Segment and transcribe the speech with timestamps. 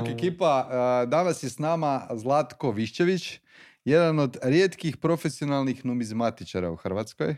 [0.00, 3.40] Bog ekipa, uh, danas je s nama Zlatko Višćević,
[3.84, 7.36] jedan od rijetkih profesionalnih numizmatičara u Hrvatskoj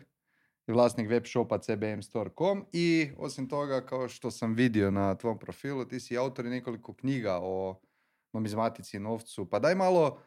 [0.67, 6.01] vlasnik web shopa cbmstore.com i osim toga, kao što sam vidio na tvom profilu, ti
[6.01, 7.80] si autor nekoliko knjiga o
[8.33, 9.51] numizmatici i novcu.
[9.51, 10.19] Pa daj malo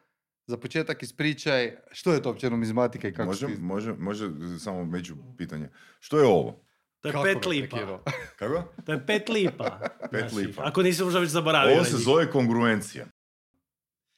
[0.46, 5.16] za početak ispričaj što je to uopće numizmatika i kako Može, može, može samo među
[5.38, 5.68] pitanje.
[6.00, 6.65] Što je ovo?
[7.06, 8.02] To je Kako pet lipa.
[8.38, 8.62] Kako?
[8.86, 9.78] To je pet lipa.
[10.12, 10.62] Pet Znači, lipa.
[10.64, 11.74] Ako nisi možda već zaboravio.
[11.74, 13.06] Ovo se zove kongruencija.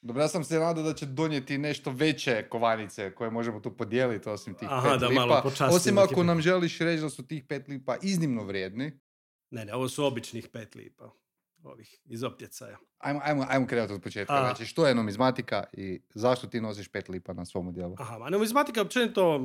[0.03, 4.29] Dobro, ja sam se nadao da će donijeti nešto veće kovanice koje možemo tu podijeliti
[4.29, 5.21] osim tih Aha, pet da lipa.
[5.27, 9.01] malo osim ako nam želiš reći da su tih pet lipa iznimno vrijedni.
[9.51, 11.11] Ne, ne, ovo su običnih pet lipa.
[11.63, 12.79] Ovih, iz optjecaja.
[12.99, 14.35] Ajmo, ajmo, ajmo krenuti od početka.
[14.35, 14.41] A.
[14.41, 17.95] Znači, što je numizmatika i zašto ti nosiš pet lipa na svom dijelu?
[17.99, 19.41] Aha, a numizmatika je općenito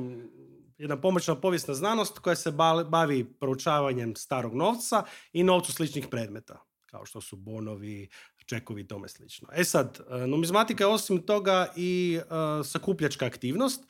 [0.78, 6.64] jedna pomoćna povijesna znanost koja se ba- bavi proučavanjem starog novca i novcu sličnih predmeta,
[6.86, 8.08] kao što su bonovi,
[8.46, 9.48] čekovi i tome slično.
[9.52, 12.24] E sad, e, numizmatika je osim toga i e,
[12.64, 13.82] sakupljačka aktivnost,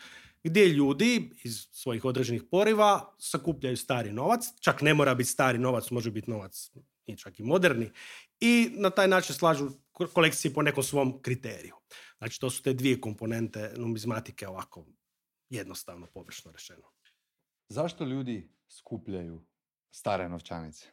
[0.42, 5.90] gdje ljudi iz svojih određenih poriva sakupljaju stari novac, čak ne mora biti stari novac,
[5.90, 6.70] može biti novac
[7.06, 7.90] i čak i moderni,
[8.40, 11.74] i na taj način slažu ko- kolekcije po nekom svom kriteriju.
[12.18, 14.86] Znači, to su te dvije komponente numizmatike ovako
[15.54, 16.82] jednostavno, površno rečeno.
[17.68, 19.44] Zašto ljudi skupljaju
[19.90, 20.86] stare novčanice?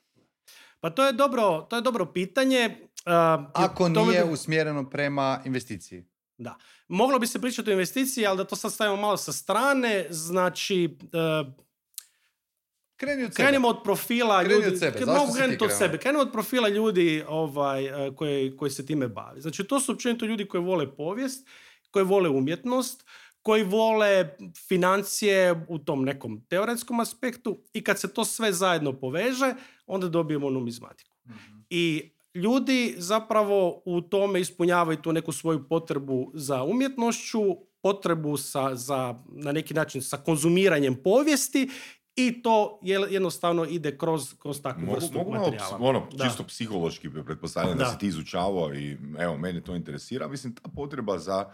[0.80, 2.88] Pa to je dobro, to je dobro pitanje.
[3.06, 6.06] a, Ako nije bi- usmjereno prema investiciji.
[6.38, 6.56] Da.
[6.88, 10.98] Moglo bi se pričati o investiciji, ali da to sad stavimo malo sa strane, znači...
[11.14, 11.62] e,
[12.96, 13.44] Kreni od sebe.
[13.44, 14.68] Krenimo od profila Kreni ljudi.
[14.68, 15.06] od sebe.
[15.06, 15.98] Mogu krenuti od sebe.
[15.98, 19.42] Krenimo od profila ljudi ovaj, e, koji, koji se time bavi.
[19.42, 21.48] Znači, to su općenito ljudi koji vole povijest,
[21.92, 23.06] koji vole umjetnost,
[23.42, 24.30] koji vole
[24.68, 29.54] financije u tom nekom teoretskom aspektu i kad se to sve zajedno poveže,
[29.88, 31.16] onda dobijemo numizmatiku.
[31.70, 37.42] I ljudi zapravo u tome ispunjavaju tu neku svoju potrebu za umjetnošću,
[37.82, 41.70] potrebu sa, za, na neki način sa konzumiranjem povijesti
[42.16, 45.78] i to je, jednostavno ide kroz, kroz takvu Mogu, vrstu mogu malo, materijala.
[45.78, 46.26] ps- ono, Da.
[46.28, 47.84] čisto psihološki pretpostavljam da.
[47.84, 47.90] Da.
[47.92, 50.28] si ti izučavao i evo, mene to interesira.
[50.28, 51.46] Mislim, ta potreba za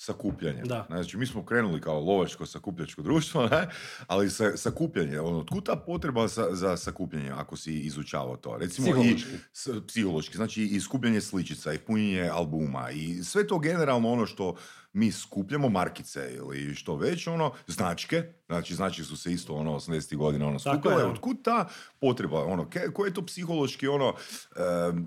[0.00, 0.62] sakupljanje.
[0.62, 0.86] Da.
[0.88, 3.68] Znači, mi smo krenuli kao lovačko sakupljačko društvo, ne?
[4.06, 8.56] ali sa, sakupljanje, ono, otkud ta potreba za, za sakupljanje ako si izučavao to?
[8.56, 9.30] Recimo Psihološki.
[9.30, 14.26] i s- psihološki, znači i skupljanje sličica i punjenje albuma i sve to generalno ono
[14.26, 14.54] što
[14.92, 20.16] mi skupljamo, markice ili što već, ono, značke, znači značke su se isto ono 80.
[20.16, 21.68] godina ono skupile, otkud ta
[22.00, 24.14] potreba, ono, koji je to psihološki ono,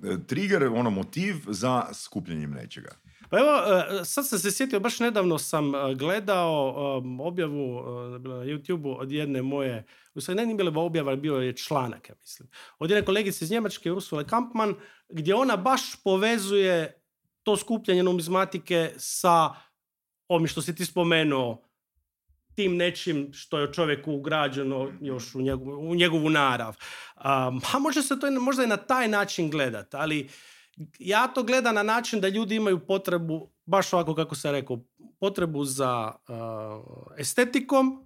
[0.09, 2.91] e, trigger, ono, motiv za skupljanjem nečega?
[3.33, 3.51] Pa evo,
[4.01, 6.73] e, sad sam se sjetio, baš nedavno sam e, gledao
[7.19, 7.79] objavu
[8.15, 11.57] e, bila na YouTube od jedne moje, u stvari ne nije bila objava, bio je
[11.57, 12.49] članak, ja mislim,
[12.79, 14.75] od jedne kolegice iz Njemačke, Ursule Kampman,
[15.09, 17.01] gdje ona baš povezuje
[17.43, 19.53] to skupljanje numizmatike sa
[20.27, 21.61] ovim što si ti spomenuo,
[22.55, 26.75] tim nečim što je čovjeku ugrađeno još u njegovu, u njegovu narav.
[27.15, 30.29] Um, a može se to možda i na taj način gledat, ali
[30.99, 34.79] ja to gledam na način da ljudi imaju potrebu, baš ovako kako sam rekao,
[35.19, 36.35] potrebu za uh,
[37.17, 38.05] estetikom,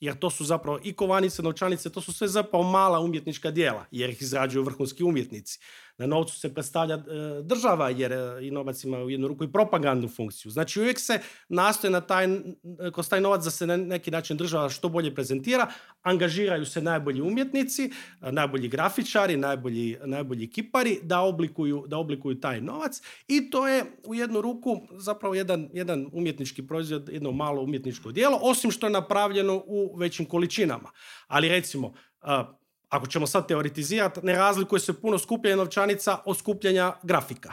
[0.00, 4.10] jer to su zapravo i kovanice, novčanice, to su sve zapravo mala umjetnička djela, jer
[4.10, 5.58] ih izrađuju vrhunski umjetnici.
[5.98, 7.00] Na novcu se predstavlja e,
[7.42, 10.50] država, jer e, i novac ima u jednu ruku i propagandnu funkciju.
[10.50, 11.18] Znači uvijek se
[11.48, 12.26] nastoje na taj,
[12.92, 15.66] kroz taj novac da se na neki način država što bolje prezentira,
[16.02, 17.90] angažiraju se najbolji umjetnici,
[18.20, 24.14] najbolji grafičari, najbolji, najbolji kipari da oblikuju, da oblikuju taj novac i to je u
[24.14, 29.62] jednu ruku zapravo jedan, jedan umjetnički proizvod, jedno malo umjetničko djelo, osim što je napravljeno
[29.66, 30.90] u većim količinama.
[31.26, 31.94] Ali recimo,
[32.88, 37.52] ako ćemo sad teoretizirati, ne razlikuje se puno skupljanje novčanica od skupljanja grafika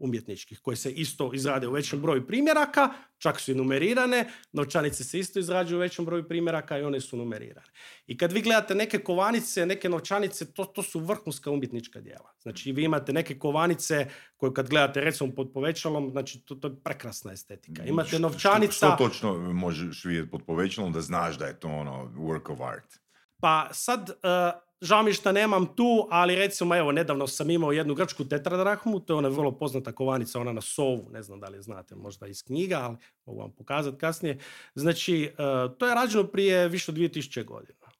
[0.00, 5.18] umjetničkih, koje se isto izrade u većem broju primjeraka, čak su i numerirane, novčanice se
[5.18, 7.66] isto izrađuju u većem broju primjeraka i one su numerirane.
[8.06, 12.32] I kad vi gledate neke kovanice, neke novčanice, to, to su vrhunska umjetnička djela.
[12.42, 14.06] Znači vi imate neke kovanice
[14.36, 17.84] koje kad gledate recimo pod povećalom, znači to, to je prekrasna estetika.
[17.84, 18.72] Imate Što- novčanica...
[18.72, 22.60] Što, što točno možeš vidjeti pod povećalom da znaš da je to ono work of
[22.60, 23.00] art?
[23.40, 27.94] Pa sad, uh, žao mi što nemam tu, ali recimo evo, nedavno sam imao jednu
[27.94, 31.62] grčku tetradrahmu, to je ona vrlo poznata kovanica, ona na sovu, ne znam da li
[31.62, 32.96] znate možda iz knjiga, ali
[33.26, 34.38] mogu vam pokazati kasnije.
[34.74, 37.90] Znači, uh, to je rađeno prije više od 2000 godina.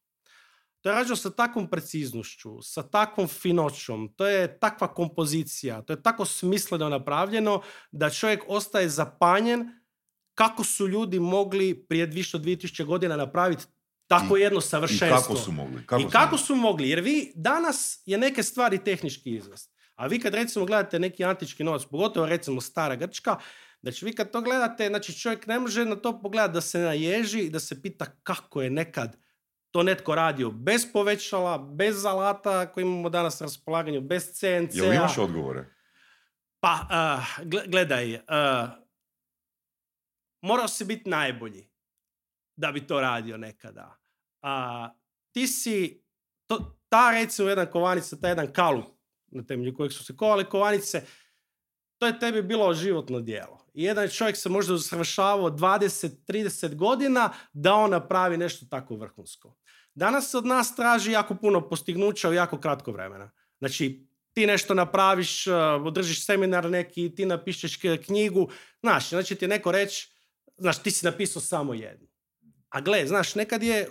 [0.80, 6.02] To je rađeno sa takvom preciznošću, sa takvom finoćom, to je takva kompozicija, to je
[6.02, 9.80] tako smisleno napravljeno da čovjek ostaje zapanjen
[10.34, 13.64] kako su ljudi mogli prije više od 2000 godina napraviti
[14.10, 15.16] tako I- jedno I savršenstvo.
[15.20, 15.82] kako su mogli?
[16.00, 16.88] I kako su mogli?
[16.88, 19.74] Jer vi danas je neke stvari tehnički izvest.
[19.94, 23.36] A vi kad recimo gledate neki antički novac, pogotovo recimo stara Grčka,
[23.82, 27.38] znači vi kad to gledate, znači čovjek ne može na to pogledati da se naježi
[27.40, 29.16] i da se pita kako je nekad
[29.70, 34.74] to netko radio bez povećala, bez alata koji imamo danas na raspolaganju, bez CNC.
[34.74, 35.64] Jel imaš odgovore?
[36.60, 38.20] Pa, uh, gledaj, uh,
[40.42, 41.70] morao si biti najbolji
[42.56, 43.99] da bi to radio nekada.
[44.42, 44.88] A
[45.32, 46.04] ti si,
[46.46, 48.86] to, ta recimo jedna kovanica, ta jedan kalup
[49.26, 51.02] na temelju kojeg su se kovali kovanice,
[51.98, 53.66] to je tebi bilo životno djelo.
[53.74, 59.56] I jedan čovjek se možda usavršavao 20-30 godina da on napravi nešto tako vrhunsko.
[59.94, 63.30] Danas se od nas traži jako puno postignuća u jako kratko vremena.
[63.58, 65.54] Znači, ti nešto napraviš, uh,
[65.84, 68.48] održiš seminar neki, ti napišeš knjigu,
[68.80, 70.12] znaš, znači ti neko reći,
[70.58, 72.08] znaš, ti si napisao samo jednu.
[72.68, 73.88] A gle, znaš, nekad je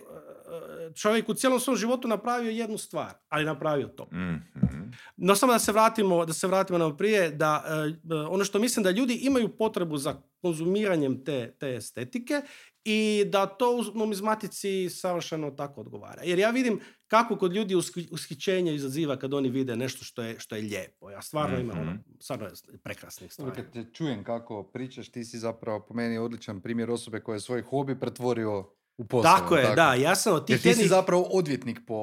[0.95, 4.07] čovjek u cijelom svom životu napravio jednu stvar, ali napravio to.
[4.13, 4.80] Mhm.
[5.18, 7.63] No samo da se vratimo, da se vratimo na prije, da
[8.03, 12.41] uh, ono što mislim da ljudi imaju potrebu za konzumiranjem te, te estetike
[12.83, 16.24] i da to u numizmatici savršeno tako odgovara.
[16.24, 17.75] Jer ja vidim kako kod ljudi
[18.12, 21.09] ushićenje izaziva kad oni vide nešto što je, što je lijepo.
[21.09, 22.00] Ja stvarno imam ono, Mhm.
[22.19, 22.47] stvarno
[22.83, 23.56] prekrasnih stvari.
[23.56, 27.39] Kad te čujem kako pričaš, ti si zapravo po meni odličan primjer osobe koja je
[27.39, 28.69] svoj hobi pretvorio
[29.00, 29.36] u posao.
[29.36, 31.96] Tako je, da, ja sam od Jer tih ti si zapravo odvjetnik po,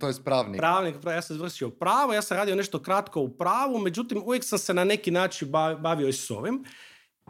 [0.00, 0.58] to je pravnik.
[0.58, 4.44] pravnik, pra- ja sam završio pravo, ja sam radio nešto kratko u pravu, međutim uvijek
[4.44, 6.64] sam se na neki način ba- bavio i s ovim.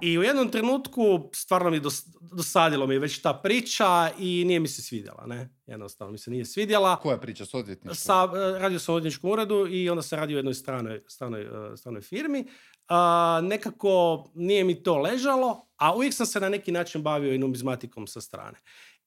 [0.01, 1.03] I u jednom trenutku
[1.35, 5.49] stvarno mi dos- dosadilo mi je već ta priča i nije mi se svidjela, ne?
[5.67, 6.97] Jednostavno mi se nije svidjela.
[6.97, 7.95] Koja priča s odvjetništvom?
[7.97, 11.43] Sa, e, radio sam u odvjetničkom uredu i onda sam radio u jednoj stranoj, stranoj,
[11.43, 12.45] e, stranoj firmi.
[12.89, 17.39] A, nekako nije mi to ležalo, a uvijek sam se na neki način bavio i
[17.39, 18.59] numizmatikom sa strane.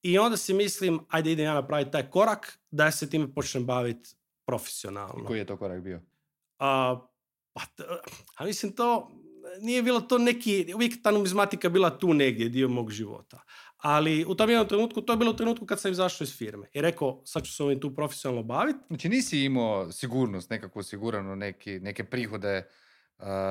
[0.01, 4.10] I onda si mislim, ajde idem ja napraviti taj korak da se time počnem baviti
[4.46, 5.25] profesionalno.
[5.25, 6.01] Koji je to korak bio?
[6.60, 7.00] A,
[7.54, 7.84] pa, t-
[8.36, 9.12] a mislim to,
[9.62, 13.44] nije bilo to neki, uvijek ta numizmatika bila tu negdje, dio mog života.
[13.78, 16.68] Ali u tom jednom trenutku, to je bilo u trenutku kad sam izašao iz firme
[16.74, 18.80] i rekao, sad ću se ovim tu profesionalno baviti.
[18.88, 22.69] Znači nisi imao sigurnost, nekako osigurano neki, neke prihode,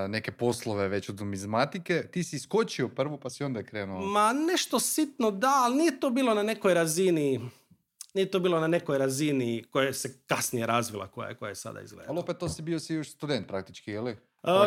[0.08, 2.02] neke poslove već od numizmatike.
[2.02, 4.00] Ti si iskočio prvo pa si onda krenuo.
[4.00, 7.40] Ma nešto sitno da, ali nije to bilo na nekoj razini,
[8.14, 11.80] nije to bilo na nekoj razini koja se kasnije razvila, koja, je- koja je sada
[11.80, 12.10] izgleda.
[12.10, 14.16] Ali opet to si bio si još student praktički, je li?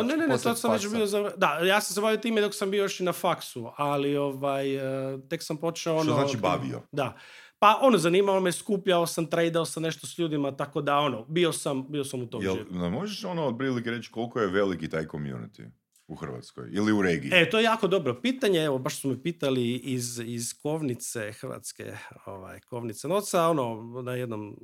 [0.02, 1.30] Ne, ne, ne, sad sam već bio za...
[1.36, 4.74] Da, ja sam se bavio time dok sam bio još i na faksu, ali ovaj,
[4.76, 6.02] e, tek sam počeo ono...
[6.04, 6.82] Što znači bavio?
[6.92, 7.16] Da.
[7.62, 11.52] Pa ono, zanimalo me, skupljao sam, tradao sam nešto s ljudima, tako da ono, bio
[11.52, 12.66] sam, bio sam u tom Jel, živu.
[12.70, 15.70] ne možeš ono otprilike reći koliko je veliki taj community
[16.06, 17.30] u Hrvatskoj ili u regiji?
[17.34, 21.96] E, to je jako dobro pitanje, evo, baš su me pitali iz, iz Kovnice, Hrvatske
[22.26, 24.56] ovaj, Kovnice Noca, ono, na jednom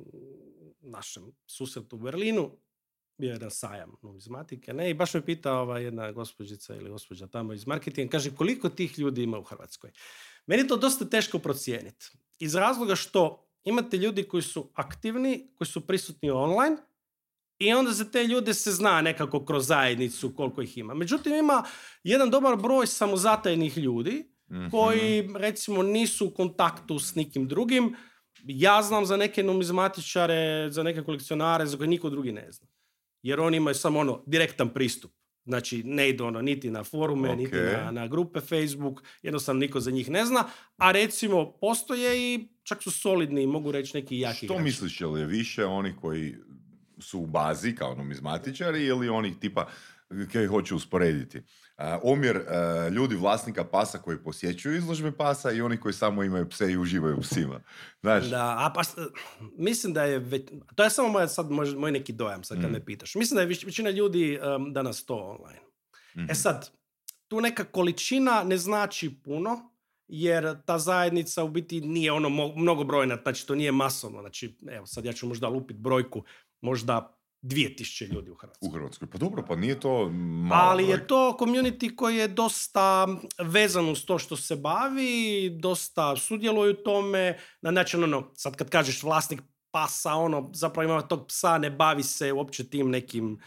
[0.81, 2.51] našem susretu u Berlinu,
[3.17, 7.27] bio je jedan sajam numizmatike, ne, i baš me pita ova jedna gospođica ili gospođa
[7.27, 9.91] tamo iz marketinga, kaže koliko tih ljudi ima u Hrvatskoj.
[10.49, 12.05] Meni je to dosta teško procijeniti.
[12.39, 16.77] Iz razloga što imate ljudi koji su aktivni, koji su prisutni online,
[17.59, 20.93] i onda za te ljude se zna nekako kroz zajednicu koliko ih ima.
[20.93, 21.63] Međutim, ima
[22.03, 24.69] jedan dobar broj samozatajnih ljudi Mhm.
[24.69, 27.95] koji recimo nisu u kontaktu s nikim drugim.
[28.43, 32.67] Ja znam za neke numizmatičare, za neke kolekcionare za koje niko drugi ne zna.
[33.21, 35.11] Jer oni imaju samo ono direktan pristup.
[35.45, 37.63] Znači ne idu ono niti na forume, niti Ok.
[37.75, 40.43] na, na grupe Facebook, jednostavno niko za njih ne zna,
[40.77, 44.63] a recimo postoje i čak su solidni, mogu reći neki jaki Što igrači.
[44.63, 46.35] misliš, je li više onih koji
[46.99, 49.67] su u bazi kao numizmatičari ili onih tipa
[50.31, 51.41] koji hoću usporediti?
[51.79, 56.49] A, omjer e, ljudi vlasnika pasa koji posjećuju izložbe pasa i oni koji samo imaju
[56.49, 57.61] pse i uživaju u psima.
[58.01, 58.81] Znaš, Da, a pa,
[59.57, 62.69] mislim da je, već, to je samo moj, sad moj, moj neki dojam sad kad
[62.69, 62.73] Mm.
[62.73, 63.15] me pitaš.
[63.15, 65.59] Mislim da je većina ljudi um, danas to online.
[66.17, 66.31] Mhm.
[66.31, 66.69] E sad,
[67.27, 69.71] tu neka količina ne znači puno,
[70.07, 74.21] jer ta zajednica u biti nije ono mnogobrojna, znači to nije masovno.
[74.21, 76.23] Znači, evo sad ja ću možda lupit brojku,
[76.61, 78.67] možda 2000 ljudi u Hrvatskoj.
[78.67, 79.07] u Hrvatskoj.
[79.11, 80.61] Pa dobro, pa nije to malo.
[80.61, 86.71] Ali je to community koji je dosta vezan uz to što se bavi, dosta sudjeluje
[86.71, 89.41] u tome, na način ono, sad kad kažeš vlasnik
[89.71, 93.39] pasa, ono, zapravo ima tog psa, ne bavi se uopće tim nekim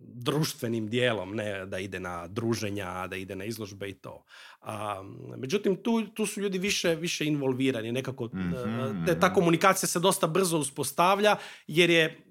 [0.00, 4.24] društvenim dijelom, ne da ide na druženja, da ide na izložbe i to.
[4.60, 5.02] A,
[5.36, 9.34] međutim, tu, tu su ljudi više, više involvirani, nekako Mhm, te, ta mhm.
[9.34, 11.36] komunikacija se dosta brzo uspostavlja,
[11.66, 12.26] jer je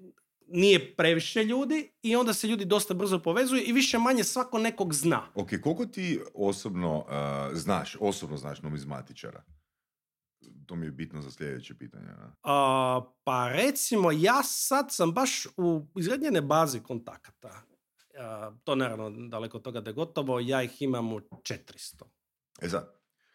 [0.48, 4.94] nije previše ljudi i onda se ljudi dosta brzo povezuju i više manje svako nekog
[4.94, 5.22] zna.
[5.34, 9.42] Ok, koliko ti osobno uh, znaš, osobno znaš numizmatičara?
[10.66, 12.08] To mi je bitno za sljedeće pitanje.
[12.08, 12.30] a?
[12.42, 17.62] A, pa recimo ja sad sam baš u izrednjene bazi kontakata.
[18.18, 22.02] A, to naravno daleko od toga da je gotovo, ja ih imam u 400.
[22.62, 22.94] E sad,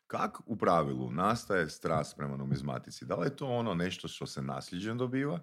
[0.09, 3.05] kak u pravilu nastaje strast prema numizmatici?
[3.05, 5.39] Da li je to ono nešto što se nasljeđem dobiva,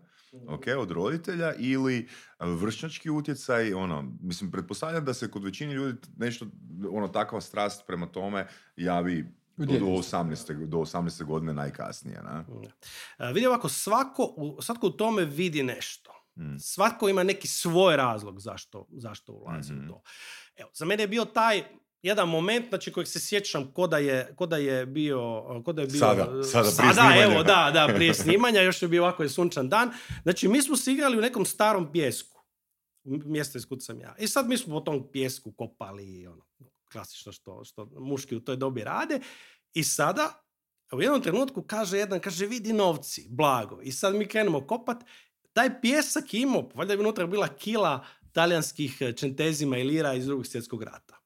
[0.48, 2.08] ok, od roditelja ili
[2.40, 6.46] vršnjački utjecaj, ono, mislim, pretpostavljam da se kod većini ljudi nešto,
[6.90, 8.46] ono, takva strast prema tome
[8.76, 10.18] javi do, do, djetinjstvu.
[10.18, 10.66] 18.
[10.66, 11.24] do 18.
[11.24, 12.44] godine najkasnije, na?
[13.18, 16.12] A, vidi ovako, svako, u- svatko u tome vidi nešto.
[16.36, 16.58] Mm.
[16.58, 19.84] Svatko ima neki svoj razlog zašto, zašto ulazi Mhm.
[19.84, 20.02] u to.
[20.56, 21.62] Evo, za mene je bio taj
[22.02, 25.42] jedan moment, znači kojeg se sjećam ko da je, ko da je bio...
[25.64, 27.22] Ko da je bio Sada, sada prije snimanja.
[27.22, 29.90] evo, da, da, prije snimanja, još je bio ovako je sunčan dan.
[30.22, 32.40] Znači, mi smo se igrali u nekom starom pjesku.
[33.04, 34.14] Mjesto iz kud sam ja.
[34.18, 36.44] I sad mi smo po tom pjesku kopali, ono,
[36.92, 39.20] klasično što, što muški u toj dobi rade.
[39.74, 40.42] I sada,
[40.92, 43.80] u jednom trenutku kaže jedan, kaže, vidi novci, blago.
[43.82, 45.04] I sad mi krenemo kopat.
[45.52, 50.46] Taj pjesak je imao, valjda je unutra bila kila talijanskih čentezima i lira iz drugog
[50.46, 51.25] svjetskog rata.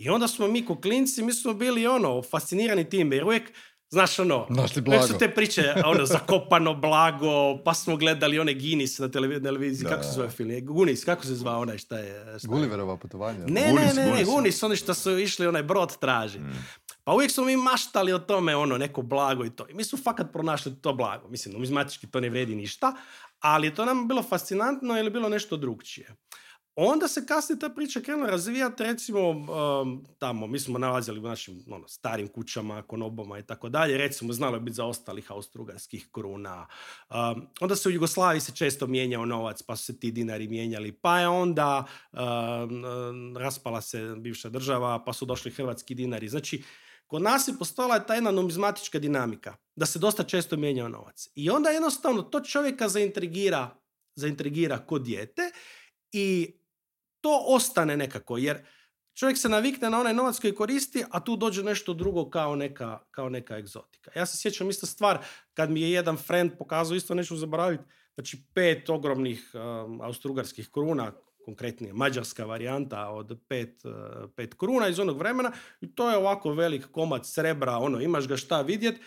[0.00, 3.52] I onda smo mi ko klinci, mi smo bili ono, fascinirani time, jer uvijek,
[3.90, 4.46] znaš ono,
[4.86, 9.84] uvijek su te priče, ono, zakopano blago, pa smo gledali one Guinness na televi- televiziji,
[9.84, 10.50] Da, kako se zove film?
[10.62, 12.22] Guinness, kako se zvao onaj, šta je?
[12.22, 12.38] Šta je?
[12.48, 13.46] Gulliverova putovanja.
[13.46, 14.28] Ne, Gunis, ne, ne, ne, Gunis.
[14.28, 16.38] Gunis, oni što su išli onaj brod traži.
[16.38, 16.64] Mm.
[17.04, 19.66] Pa uvijek smo mi maštali o tome, ono, neko blago i to.
[19.68, 21.28] I mi smo fakat pronašli to blago.
[21.28, 22.94] Mislim, numizmatički to ne vredi ništa,
[23.40, 26.14] ali je to nam bilo fascinantno ili bilo nešto drugčije.
[26.82, 31.64] Onda se kasnije ta priča krenula razvijati, recimo, um, tamo, mi smo nalazili u našim
[31.70, 36.66] ono, starim kućama, konobama i tako dalje, recimo, znalo je biti zaostalih austrougarskih kruna.
[37.10, 40.92] Um, onda se u Jugoslaviji se često mijenjao novac, pa su se ti dinari mijenjali,
[40.92, 46.28] pa je onda um, raspala se bivša država, pa su došli hrvatski dinari.
[46.28, 46.62] Znači,
[47.06, 51.28] kod nas je postojala ta jedna numizmatička dinamika, da se dosta često mijenjao novac.
[51.34, 53.70] I onda jednostavno to čovjeka zaintrigira,
[54.14, 55.42] zaintrigira kod dijete
[56.12, 56.59] i
[57.20, 58.58] to ostane nekako, jer
[59.14, 62.98] čovjek se navikne na onaj novac koji koristi, a tu dođe nešto drugo kao neka,
[63.10, 64.10] kao neka egzotika.
[64.16, 65.18] Ja se sjećam isto stvar,
[65.54, 67.84] kad mi je jedan friend pokazao, isto neću zaboraviti,
[68.14, 71.12] znači pet ogromnih um, austrugarskih kruna,
[71.44, 76.52] konkretnije mađarska varijanta od pet, uh, pet kruna iz onog vremena i to je ovako
[76.52, 79.00] velik komad srebra, ono, imaš ga šta vidjet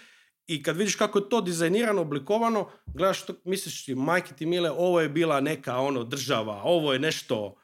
[0.48, 4.72] i kad vidiš kako je to dizajnirano, oblikovano, gledaš to, misliš ti, majke ti mile,
[4.72, 7.56] ovo je bila neka ono država, ovo je nešto,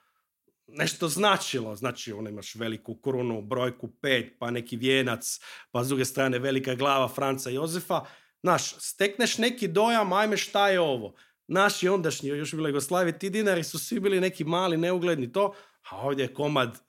[0.71, 1.75] nešto značilo.
[1.75, 5.39] Znači, ono imaš veliku krunu, brojku pet, pa neki vijenac,
[5.71, 8.05] pa s druge strane velika glava Franca Jozefa.
[8.41, 11.15] Znaš, stekneš neki dojam, ajme šta je ovo.
[11.47, 15.53] Naši ondašnji, još bila Jugoslavija, ti dinari su svi bili neki mali, neugledni to,
[15.89, 16.79] a ovdje je komad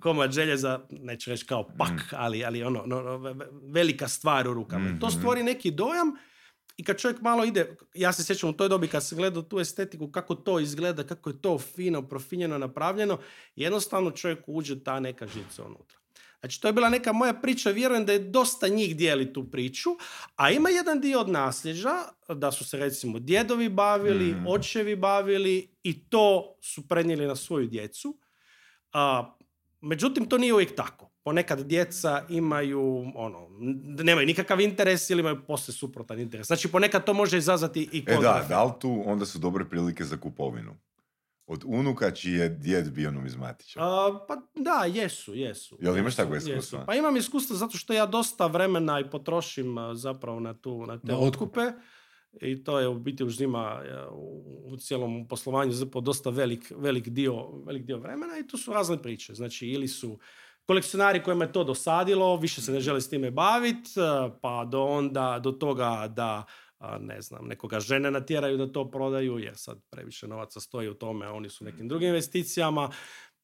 [0.00, 4.48] komad željeza, neću reći kao pak, ali, ali ono, no, no, ve- ve- velika stvar
[4.48, 4.98] u rukama.
[5.00, 5.16] To Mhm.
[5.18, 6.06] stvori neki dojam
[6.78, 9.60] i kad čovjek malo ide, ja se sjećam u toj dobi kad sam gledao tu
[9.60, 13.18] estetiku, kako to izgleda, kako je to fino, profinjeno, napravljeno,
[13.56, 15.98] jednostavno čovjeku uđe ta neka žica unutra.
[16.40, 19.90] Znači, to je bila neka moja priča, vjerujem da je dosta njih dijeli tu priču,
[20.36, 21.94] a ima jedan dio od nasljeđa,
[22.28, 24.46] da su se recimo djedovi bavili, Mhm.
[24.46, 28.18] očevi bavili i to su prenijeli na svoju djecu.
[28.92, 29.34] A,
[29.80, 31.10] međutim, to nije uvijek tako.
[31.28, 33.48] Ponekad djeca imaju, ono,
[34.04, 36.46] nemaju nikakav interes ili imaju posve suprotan interes.
[36.46, 40.04] Znači, ponekad to može izazvati i E da, da li tu onda su dobre prilike
[40.04, 40.76] za kupovinu?
[41.46, 43.82] Od unuka čiji je djed bio numizmatičar.
[43.82, 45.76] A, pa da, jesu, jesu.
[45.80, 46.84] Jel imaš takvo iskustvo?
[46.86, 51.14] Pa imam iskustvo zato što ja dosta vremena i potrošim zapravo na, tu, na te
[51.14, 51.60] otkupe.
[52.40, 53.82] I to je u biti uzima
[54.12, 58.72] u, u cijelom poslovanju zapravo dosta velik, velik, dio, velik dio vremena i tu su
[58.72, 59.34] razne priče.
[59.34, 60.18] Znači ili su
[60.68, 63.90] kolekcionari kojima je to dosadilo, više se ne žele s time baviti,
[64.40, 66.44] pa do onda, do toga da
[66.78, 70.94] a, ne znam, nekoga žene natjeraju da to prodaju, jer sad previše novaca stoji u
[70.94, 72.90] tome, a oni su nekim drugim investicijama.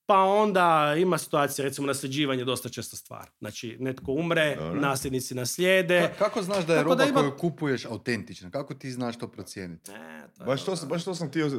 [0.06, 0.64] Pa onda
[0.98, 3.30] ima situacija, recimo nasljeđivanje dosta česta stvar.
[3.38, 4.80] Znači, netko umre, Dobro.
[4.80, 6.00] nasljednici naslijede.
[6.00, 8.50] Ka- kako znaš da je Tako roba da ima- koju kupuješ autentična?
[8.50, 9.90] Kako ti znaš to procijeniti?
[9.90, 10.76] E, to Baš to, ono.
[10.76, 11.52] sam- baš to sam htio uh,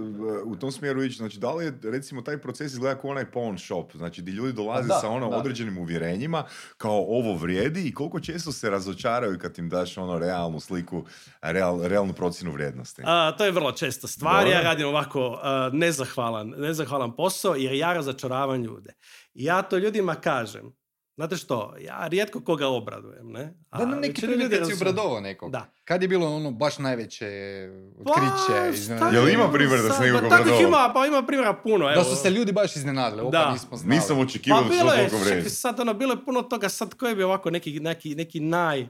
[0.45, 1.17] u tom smjeru ići.
[1.17, 3.91] Znači, da li je, recimo, taj proces izgleda kao onaj pawn shop?
[3.93, 5.37] Znači, di ljudi dolaze Pa da, sa ono da.
[5.37, 6.43] određenim uvjerenjima,
[6.77, 11.05] kao ovo vrijedi i koliko često se razočaraju kad im daš ono realnu sliku,
[11.41, 13.01] real, realnu procjenu vrijednosti.
[13.05, 14.35] A, to je vrlo česta stvar.
[14.35, 14.51] Dobro.
[14.51, 17.93] Ja radim ovako a, nezahvalan, nezahvalan posao jer ja
[18.35, 18.93] razočaravam ljude.
[19.33, 20.75] I ja to ljudima kažem.
[21.17, 23.53] Znate što, ja rijetko koga obradujem, ne?
[23.69, 25.51] A Da, na neki ljudi kad si obradovao nekog.
[25.51, 25.71] Da.
[25.83, 27.27] Kad je bilo ono baš najveće
[28.05, 28.69] Pa, otkriće?
[28.73, 29.17] iznenađenje?
[29.17, 30.67] Jel ima je primjer da si nekog Pa takvih obradovao?
[30.67, 31.85] ima, pa ima primjera puno.
[31.85, 32.03] Da evo.
[32.03, 33.51] su se ljudi baš iznenadili, opa Da.
[33.51, 33.95] nismo znali.
[33.95, 36.69] Nisam Pa očekivao da će bilo je, toliko čekaj, sad ono, bilo je puno toga,
[36.69, 38.87] sad koji bi ovako neki, neki, neki naj,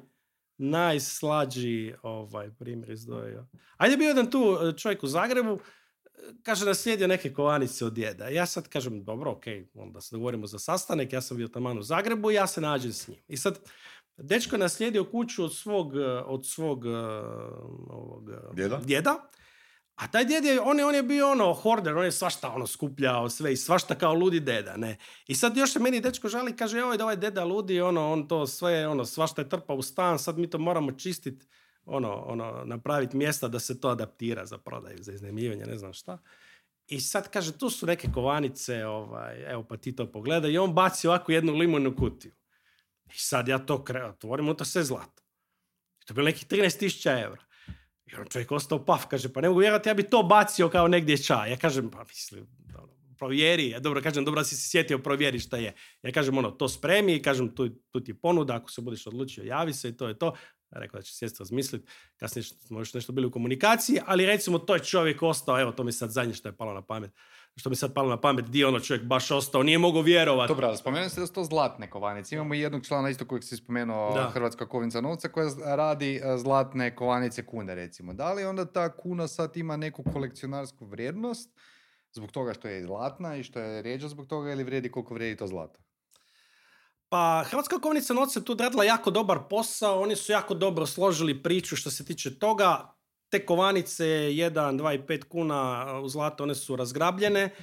[0.58, 3.48] najslađi ovaj, primjer izdvojio.
[3.78, 5.60] Ajde bio jedan tu e, čovjek u Zagrebu,
[6.44, 8.28] kaže, naslijedio neke kovanice od djeda.
[8.28, 9.44] Ja sad kažem, dobro, ok,
[9.74, 12.94] onda se dogovorimo za sastanak, ja sam bio tamo u Zagrebu i ja se nađem
[12.94, 13.20] s njim.
[13.28, 13.60] I sad,
[14.18, 16.90] dečko je naslijedio kuću od svog, eh, od svog eh,
[17.90, 18.78] ovog, eh, Djeda?
[18.78, 19.30] djeda.
[19.96, 22.68] A taj djed je, on je, on je bio ono horder, on je svašta ono
[22.68, 24.98] skupljao sve i svašta kao ludi deda, ne.
[25.28, 28.28] I sad još se meni dečko žali, kaže, oj, da ovaj deda ludi, ono, on
[28.28, 31.46] to sve, ono, svašta je trpa u stan, sad mi to moramo čistiti,
[31.86, 36.18] ono, ono, napraviti mjesta da se to adaptira za prodaju, za iznajmljivanje, ne znam šta.
[36.88, 40.52] I sad kaže, tu su neke kovanice, ovaj, evo pa ti to pogledaj.
[40.52, 42.32] I on baci ovako jednu limunnu kutiju.
[43.06, 45.24] I sad ja to kre, otvorim, to sve zlato.
[46.02, 47.46] I to je bilo nekih 13.000 eura.
[48.06, 50.88] I on čovjek ostao paf, kaže, pa ne mogu vjerovati, ja bi to bacio kao
[50.88, 51.52] negdje čaj.
[51.52, 53.70] Ja kažem, pa mislim, ono, provjeri.
[53.70, 55.74] Ja dobro kažem, dobro si se sjetio, provjeri šta je.
[56.04, 59.44] Ja kažem, ono, to spremi, kažem, tu, tu ti je ponuda, ako se budeš odlučio,
[59.44, 60.36] javi se i to je to.
[60.80, 64.74] Rekao da će sjesti razmisliti, kasnije smo još nešto bili u komunikaciji, ali recimo to
[64.74, 67.12] je čovjek ostao, evo to mi sad zadnje što je palo na pamet,
[67.56, 70.48] što mi sad palo na pamet, di ono čovjek baš ostao, nije mogao vjerovati.
[70.48, 72.36] Dobro, spomenuo ste da su to zlatne kovanice.
[72.36, 74.30] Imamo i jednog člana isto kojeg si spomenuo, Da.
[74.30, 78.14] Hrvatska kovinca novca, koja radi e, zlatne kovanice kune, recimo.
[78.14, 81.50] Da li onda ta kuna sad ima neku kolekcionarsku vrijednost
[82.12, 85.38] zbog toga što je zlatna i što je rijeđa zbog toga ili vrijedi koliko vrijedi
[85.38, 85.85] to zlato?
[87.10, 91.44] Pa Hrvatska kovnica novca je tu odradila jako dobar posao, oni su jako dobro složili
[91.44, 92.96] priču što se tiče toga.
[93.30, 97.56] Te kovanice 1, 2 i 5 kuna u zlato, one su razgrabljene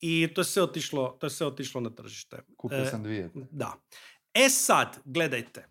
[0.00, 2.42] i to je sve otišlo, to je sve otišlo na tržište.
[2.56, 3.30] Kupio E, sam dvije.
[3.50, 3.72] Da.
[4.34, 5.68] E sad, gledajte.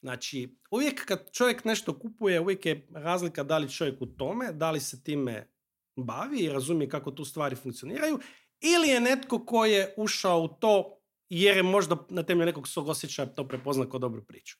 [0.00, 4.70] Znači, uvijek kad čovjek nešto kupuje, uvijek je razlika da li čovjek u tome, da
[4.70, 5.48] li se time
[5.96, 8.18] bavi i razumije kako tu stvari funkcioniraju,
[8.60, 10.99] ili je netko ko je ušao u to
[11.30, 14.56] jer je možda na temelju nekog svog osjećaja to prepozna kao dobru priču.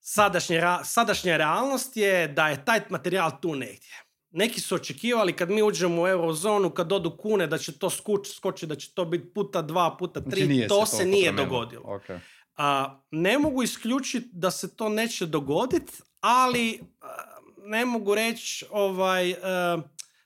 [0.00, 4.02] Sadašnje, ra- sadašnja realnost je da je taj materijal tu negdje.
[4.30, 8.28] Neki su očekivali kad mi uđemo u eurozonu, kad odu kune, da će to skuč,
[8.28, 10.44] skoči, da će to biti puta dva, puta tri.
[10.44, 11.44] Znači, to se nije promijenilo.
[11.44, 11.82] dogodilo.
[11.96, 12.20] Ok.
[12.56, 17.06] A, ne mogu isključiti da se to neće dogoditi, ali a,
[17.64, 19.82] ne mogu reći ovaj, a,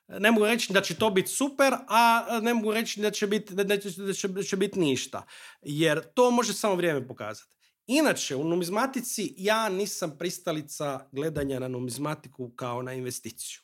[0.09, 3.55] ne mogu reći da će to biti super, a ne mogu reći da će biti
[3.55, 5.27] da će, da će, da će biti ništa.
[5.63, 7.57] Jer to može samo vrijeme pokazati.
[7.87, 13.61] Inače, u numizmatici ja nisam pristalica gledanja na numizmatiku kao na investiciju.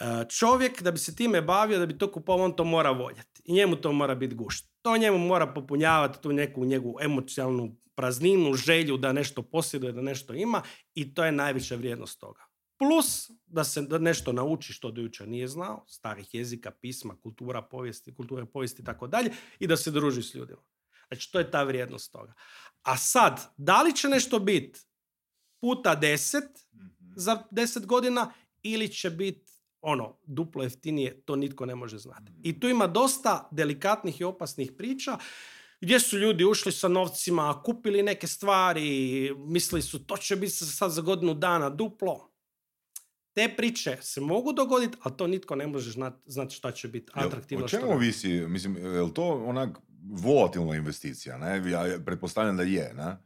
[0.00, 3.42] E, Čovjek da bi se time bavio, da bi to kupovao, on to mora voljeti.
[3.44, 4.66] I njemu to mora biti gušt.
[4.82, 10.34] To njemu mora popunjavati tu neku njegovu emocionalnu prazninu, želju da nešto posjeduje, da nešto
[10.34, 10.62] ima
[10.94, 12.43] i to je najveća vrijednost toga.
[12.78, 18.14] Plus da se nešto nauči što do jučer nije znao, starih jezika, pisma, kultura, povijesti,
[18.14, 20.62] kulture povijesti i tako dalje i da se druži s ljudima.
[21.08, 22.34] Znači to je ta vrijednost toga.
[22.82, 24.80] A sad, da li će nešto biti
[25.60, 26.44] puta deset
[27.16, 28.32] za deset godina
[28.62, 32.32] ili će biti ono, duplo jeftinije, to nitko ne može znati.
[32.42, 35.18] I tu ima dosta delikatnih i opasnih priča
[35.80, 40.90] gdje su ljudi ušli sa novcima, kupili neke stvari, mislili su to će biti sad
[40.90, 42.33] za godinu dana duplo.
[43.34, 47.12] Te priče se mogu dogoditi, ali to nitko ne može znati znat šta će biti
[47.14, 47.64] atraktivno.
[47.64, 47.94] O čemu ne.
[47.94, 51.70] ovisi, mislim, je li to onak volatilna investicija, ne?
[51.70, 53.16] Ja pretpostavljam da je, ne?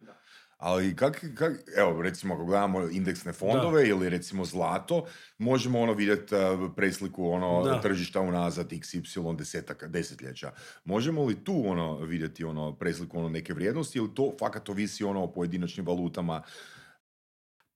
[0.59, 5.05] Ali kak, kak, evo, recimo ako gledamo indeksne fondove ili recimo zlato,
[5.39, 7.81] možemo ono vidjeti uh, presliku ono Da.
[7.81, 10.53] tržišta unazad XY desetaka, desetljeća.
[10.85, 15.23] Možemo li tu ono vidjeti ono presliku ono neke vrijednosti ili to fakat ovisi ono
[15.23, 16.43] o pojedinačnim valutama?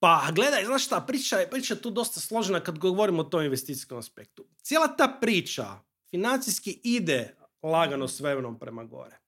[0.03, 3.43] Pa gledaj, znaš šta, priča je, priča je tu dosta složena kad govorimo o tom
[3.43, 4.45] investicijskom aspektu.
[4.61, 5.65] Cijela ta priča
[6.09, 9.19] financijski ide lagano s vremenom prema gore.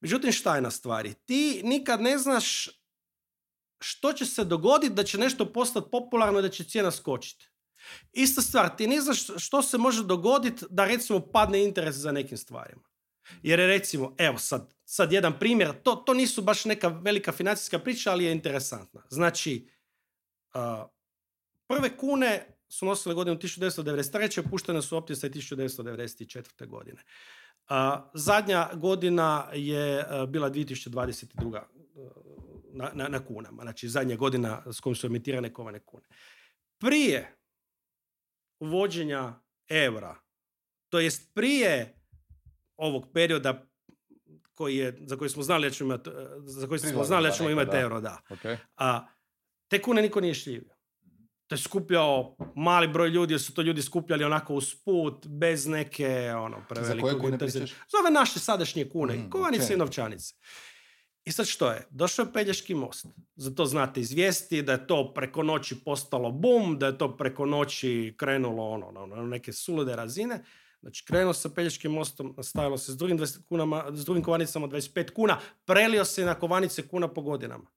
[0.00, 1.14] Međutim, šta je na stvari?
[1.14, 2.68] Ti nikad ne znaš
[3.80, 7.50] što će se dogoditi da će nešto postati popularno i da će cijena skočiti.
[8.12, 12.38] Ista stvar, ti ne znaš što se može dogoditi da recimo padne interes za nekim
[12.38, 12.82] stvarima.
[13.42, 17.78] Jer je recimo, evo sad, sad jedan primjer, to, to nisu baš neka velika financijska
[17.78, 19.02] priča, ali je interesantna.
[19.10, 19.77] Znači,
[21.66, 24.50] prve kune su nosile godinu 1993.
[24.50, 26.66] puštene su u opticaj 1994.
[26.66, 27.02] godine.
[28.14, 31.56] Zadnja godina je bila 2022.
[31.56, 31.62] a,
[32.72, 33.62] Na, na, na kunama.
[33.62, 36.04] Znači, zadnja godina s kojom su emitirane kovane kune.
[36.78, 37.36] Prije
[38.60, 39.34] uvođenja
[39.68, 40.16] eura,
[40.88, 41.94] to jest prije
[42.76, 43.66] ovog perioda
[44.54, 46.10] koji je, za koji smo znali da ćemo imati,
[46.44, 48.20] za koji smo znali da ćemo imati euro, da.
[48.30, 48.58] Ok.
[48.76, 49.06] A
[49.68, 50.74] te kune niko nije šljivio.
[51.46, 56.08] To je skupljao mali broj ljudi, jer su to ljudi skupljali onako usput, bez neke
[56.34, 57.70] ono, prevelikog koje kune intenziva- pričaš?
[57.70, 59.70] Za ove naše sadašnje kune, Mhm, kovanice ok.
[59.70, 60.34] i novčanice.
[61.24, 61.86] I sad što je?
[61.90, 63.06] Došao je Pelješki most.
[63.36, 67.46] Za to znate izvijesti da je to preko noći postalo bum, da je to preko
[67.46, 70.44] noći krenulo ono, na neke sulude razine.
[70.80, 75.10] Znači, krenuo sa Pelješkim mostom, nastavilo se s drugim, 20 kunama, s drugim kovanicama 25
[75.10, 77.70] kuna, prelio se na kovanice kuna po godinama.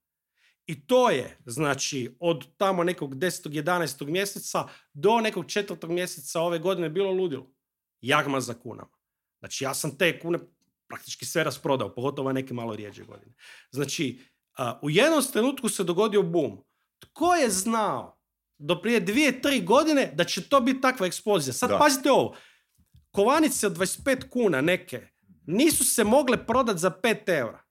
[0.65, 3.49] I to je, znači, od tamo nekog 10.
[3.49, 4.05] 11.
[4.05, 5.87] mjeseca do nekog 4.
[5.87, 7.51] mjeseca ove godine bilo ludilo.
[8.01, 8.97] Jagma za kunama.
[9.39, 10.39] Znači, ja sam te kune
[10.87, 13.33] praktički sve rasprodao, pogotovo neke malo rijeđe godine.
[13.71, 14.19] Znači,
[14.81, 16.63] u jednom trenutku se dogodio bum.
[16.99, 18.17] Tko je znao
[18.57, 21.53] do prije dvije, tri godine da će to biti takva eksplozija?
[21.53, 22.35] Sad pazite ovo.
[23.11, 25.07] Kovanice od 25 kuna neke
[25.45, 27.63] nisu se mogle prodati za 5 eura.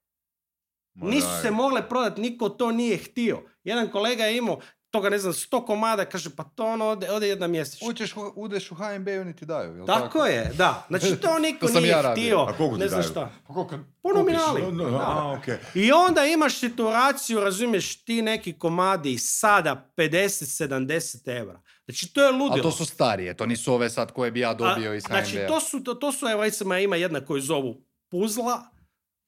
[0.94, 3.42] Nisu se mogle prodati, niko to nije htio.
[3.64, 7.28] Jedan kolega je imao toga ne znam, sto komada, kaže pa to ono ode, ode
[7.28, 7.88] jedna mjesečno.
[7.88, 10.00] Uđeš, udeš u HNB i oni ti daju, jel tako?
[10.00, 10.26] tako?
[10.26, 10.86] je, da.
[10.88, 12.38] Znači to niko to nije ja htio.
[12.38, 13.10] A koliko ti ne znam daju?
[13.10, 13.30] šta.
[13.46, 13.78] Pa koliko?
[14.02, 14.62] Po nominali.
[14.62, 15.56] A, okay.
[15.74, 21.60] I onda imaš situaciju, razumiješ, ti neki komadi sada 50-70 evra.
[21.84, 22.58] Znači to je ludilo.
[22.58, 25.24] A to su starije, to nisu ove sad koje bi ja dobio A, iz HNB-a.
[25.24, 28.62] Znači to su, to, to su, evo recimo ima jedna koju zovu puzla,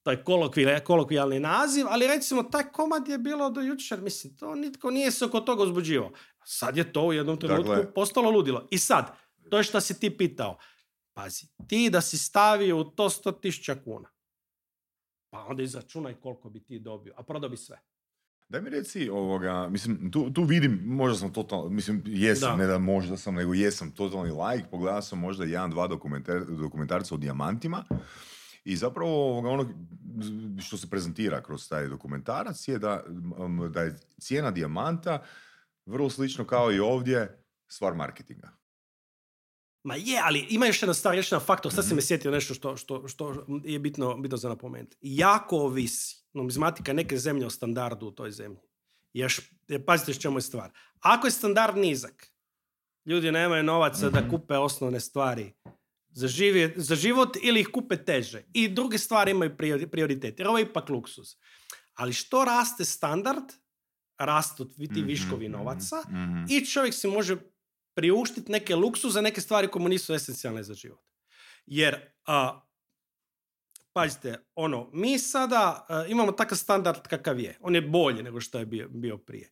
[0.03, 0.25] taj
[0.85, 5.25] kolokvijalni naziv, ali recimo taj komad je bilo do jučer, mislim, to nitko nije se
[5.25, 6.13] oko toga uzbuđivao.
[6.45, 7.95] Sad je to u jednom trenutku dakle...
[7.95, 8.69] postalo ludilo.
[8.71, 9.17] I sad,
[9.51, 10.59] to je što si ti pitao.
[11.13, 14.09] Pazi, ti da si stavio u to 100.000 kuna,
[15.31, 17.79] pa onda izračunaj koliko bi ti dobio, a prodao bi sve.
[18.49, 22.79] Daj mi reci, ovoga, mislim, tu, tu vidim, možda sam totalno, mislim, jesam, ne da
[22.79, 27.85] možda sam, nego jesam totalni like, pogledao sam možda jedan, dva dokumentar, dokumentarca o dijamantima,
[28.65, 29.69] i zapravo ono
[30.61, 33.05] što se prezentira kroz taj dokumentarac je da,
[33.71, 35.23] da je cijena dijamanta
[35.87, 38.51] vrlo slično kao i ovdje stvar marketinga.
[39.85, 41.73] Ma je, ali ima još jedna stvar, još jedan faktor.
[41.73, 41.89] Sad mm-hmm.
[41.89, 44.97] se me sjetio nešto što, što, što je bitno, bitno za napomenuti.
[45.01, 48.61] Jako ovisi numizmatika neke zemlje o standardu u toj zemlji.
[49.13, 49.41] Još,
[49.87, 50.71] pazite što je stvar.
[51.01, 52.27] Ako je standard nizak,
[53.07, 54.31] ljudi nemaju novaca da mhm.
[54.31, 55.53] kupe osnovne stvari
[56.13, 56.29] za,
[56.77, 58.43] za život ili ih kupe teže.
[58.53, 59.57] I druge stvari imaju
[59.91, 61.37] prioritet, jer ovo je ipak luksus.
[61.95, 63.45] Ali što raste standard,
[64.19, 66.47] rastu ti mhm, viškovi novaca mm-hmm.
[66.51, 67.37] i čovjek se može
[67.95, 68.75] priuštiti neke
[69.11, 71.01] za neke stvari koje mu nisu esencijalne za život.
[71.67, 72.61] Jer, a,
[73.93, 77.59] pazite, ono, mi sada imamo takav standard kakav je.
[77.61, 79.51] On je bolji nego što je bio, bio prije.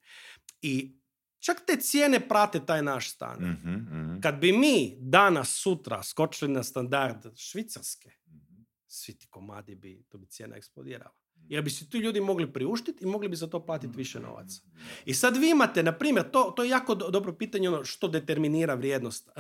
[0.63, 1.00] I
[1.41, 3.39] Čak te cijene prate taj naš stan.
[3.41, 4.21] Mhm, mhm.
[4.21, 8.63] Kad bi mi danas, sutra skočili na standard švicarske, mhm.
[8.87, 11.21] svi ti komadi bi, to bi cijena eksplodirala.
[11.49, 14.63] Jer bi si tu ljudi mogli priuštiti i mogli bi za to platiti više novaca.
[15.05, 18.75] I sad vi imate, na primjer, to, to je jako dobro pitanje ono što determinira
[18.75, 19.29] vrijednost.
[19.29, 19.35] Uh,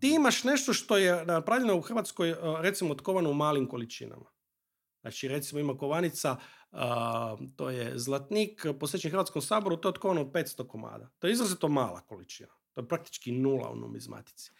[0.00, 4.30] ti imaš nešto što je napravljeno u Hrvatskoj, uh, recimo, otkovano u malim količinama.
[5.00, 6.36] Znači, recimo ima kovanica
[7.56, 11.08] to je zlatnik posvećen Hrvatskom saboru, to je otkovano od 500 komada.
[11.18, 12.48] To je izrazito mala količina.
[12.74, 14.50] To je praktički nula u numizmatici.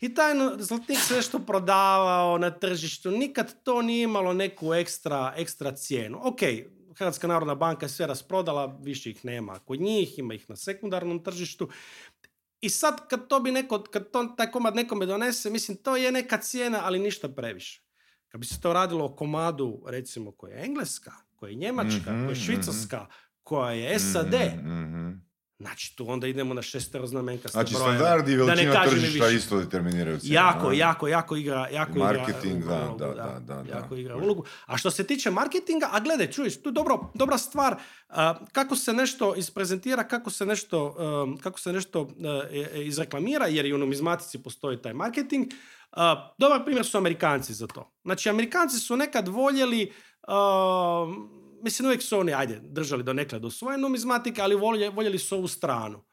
[0.00, 5.72] I taj zlatnik se nešto prodavao na tržištu, nikad to nije imalo neku ekstra, ekstra
[5.72, 6.20] cijenu.
[6.22, 6.40] Ok,
[6.96, 11.24] Hrvatska narodna banka je sve rasprodala, više ih nema kod njih, ima ih na sekundarnom
[11.24, 11.68] tržištu.
[12.60, 16.12] I sad kad to bi neko, kad to, taj komad nekome donese, mislim, to je
[16.12, 17.82] neka cijena, ali ništa previše.
[18.28, 22.24] Kad bi se to radilo o komadu, recimo, koja je engleska, koja je Njemačka, mm-hmm,
[22.24, 23.42] koja je Švicarska, mm-hmm.
[23.42, 25.24] koja je SAD, mm-hmm.
[25.58, 30.18] Znači, tu onda idemo na šestero znamenka Znači, standardi i veličina da tržišta isto determiniraju
[30.18, 30.34] cijenu.
[30.34, 34.44] Jako, jako, jako igra, jako Marketing, igra ulogu, da, da, da, da, Jako igra ulogu.
[34.66, 37.76] A što se tiče marketinga, a gledaj, čuješ, tu je dobro, dobra stvar
[38.52, 40.96] kako se nešto isprezentira, kako se nešto,
[41.42, 42.08] kako se nešto
[42.50, 45.46] e, e, izreklamira, jer i u numizmatici postoji taj marketing.
[46.38, 47.92] dobar primjer su Amerikanci za to.
[48.04, 49.92] Znači, Amerikanci su nekad voljeli
[51.62, 55.36] mislim, uvijek su oni, ajde, držali do nekle do svoje numizmatike, ali voljeli, voljeli su
[55.36, 56.04] ovu stranu.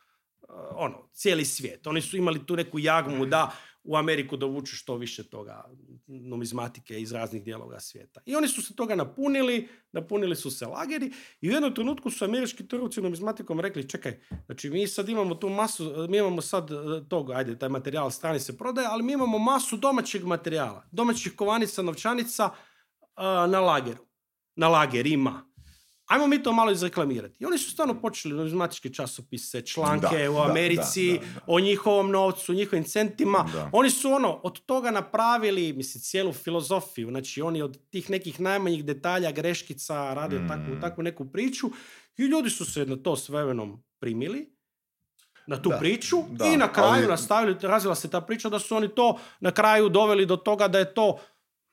[0.76, 1.88] ono, cijeli svijet.
[1.88, 3.52] Oni su imali tu neku jagmu da
[3.84, 5.63] u Ameriku dovuču što više toga
[6.08, 8.21] numizmatike iz raznih dijelova svijeta.
[8.26, 12.26] I oni su se toga napunili, napunili su se lageri i u jednom trenutku su
[12.26, 16.76] američki trgovci numizmatikom rekli, čekaj, znači mi sad imamo tu masu, mi imamo sad e,
[17.10, 21.82] tog, ajde, taj materijal strani se prodaje, ali mi imamo masu domaćeg materijala, domaćih kovanica,
[21.82, 22.50] novčanica
[23.47, 24.12] na lageru
[24.55, 25.45] na lagerima.
[26.05, 27.36] Ajmo mi to malo izreklamirati.
[27.39, 33.45] I oni su stvarno počeli numizmatičke časopise, članke u Americi, o njihovom novcu, njihovim centima.
[33.71, 37.10] Oni su ono, od toga napravili, mislim, cijelu filozofiju.
[37.10, 40.47] Znači, oni od tih nekih najmanjih detalja, greškica, rade mm.
[40.47, 41.69] takvu, takvu neku priču.
[42.17, 44.55] I ljudi su se na to s vremenom primili
[45.47, 46.17] na tu priču
[46.53, 50.25] i na kraju nastavili, razvila se ta priča da su oni to na kraju doveli
[50.25, 51.19] do toga da je to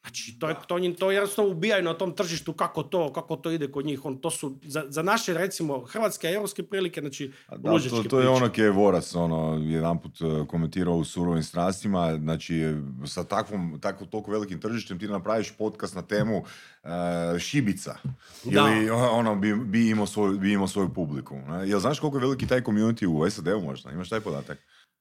[0.02, 3.72] Znači, to, je, to, to jednostavno ubijaju na tom tržištu kako to, kako to ide
[3.72, 4.04] kod njih.
[4.04, 8.20] On, to su za, za naše, recimo, hrvatske i europske prilike, znači, Da, to, to
[8.20, 12.74] je ono je Voras ono, jedanput e, komentirao u surovim strastima, znači
[13.06, 16.42] sa takvom, tako, toliko velikim tržištem ti napraviš podcast na temu
[16.84, 17.96] e, šibica.
[18.44, 18.68] Da.
[18.68, 21.36] Ili ono, bi, bi, imao svoju, bi imao svoju publiku.
[21.36, 21.68] Ne?
[21.68, 23.90] Jel znaš koliko je veliki taj community u SAD-u možda?
[23.90, 24.58] Imaš taj podatak?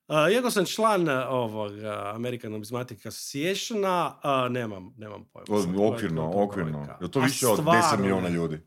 [0.07, 1.83] Uh, iako sam član uh, ovog uh,
[2.15, 5.87] American Numismatic Associationa, uh, nemam, nemam pojma.
[5.87, 6.87] Okvirno, to okvirno.
[7.01, 8.59] Je to više od 10 stvarno milijuna ljudi?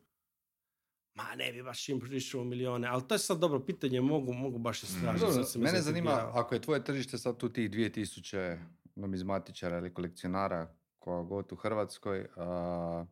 [1.14, 4.59] Ma ne bi baš im prišao milijone, ali to je sad dobro pitanje, mogu, mogu
[4.59, 5.44] baš istražiti.
[5.44, 8.59] Sam mene zanima, ako je tvoje tržište sad tu tih 2000
[8.94, 13.05] numizmatičara ili kolekcionara koja god u Hrvatskoj, a,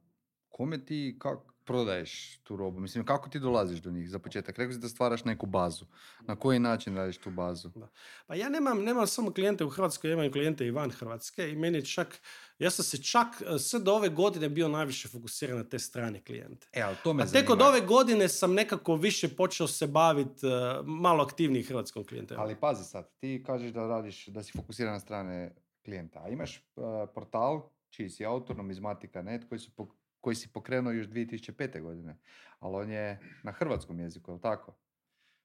[0.48, 1.38] kome ti kak
[1.68, 2.80] prodaješ tu robu?
[2.80, 4.58] Mislim, kako ti dolaziš do njih za početak?
[4.58, 5.84] Rekao si da stvaraš neku bazu.
[6.20, 7.70] Na koji način radiš tu bazu?
[8.26, 11.56] Pa ja nemam, nemam samo klijente u Hrvatskoj, ja imam klijente i van Hrvatske i
[11.56, 12.20] meni čak,
[12.58, 16.24] ja sam se čak eh, sve do ove godine bio najviše fokusiran na te strane
[16.24, 16.68] klijente.
[16.72, 20.46] E, ali to me A tek od ove godine sam nekako više počeo se baviti
[20.84, 22.42] malo aktivniji hrvatskom klijentelom.
[22.42, 25.54] Ali pazi sad, ti kažeš da radiš, da si fokusiran na strane
[25.84, 29.70] klijenta, a imaš uh, portal čiji si autor, numizmatika.net, koji, su
[30.20, 31.82] koji si pokrenuo još 2005.
[31.82, 32.16] godine,
[32.58, 34.74] ali on je na hrvatskom jeziku, je li tako?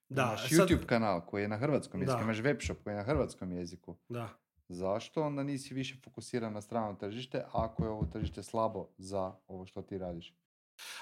[0.08, 2.24] Da, imaš sad- YouTube kanal koji je na hrvatskom jeziku, Da.
[2.24, 3.96] imaš web shop koji je na hrvatskom jeziku.
[4.08, 4.28] Da.
[4.68, 9.66] Zašto onda nisi više fokusiran na strano tržište, ako je ovo tržište slabo za ovo
[9.66, 10.34] što ti radiš?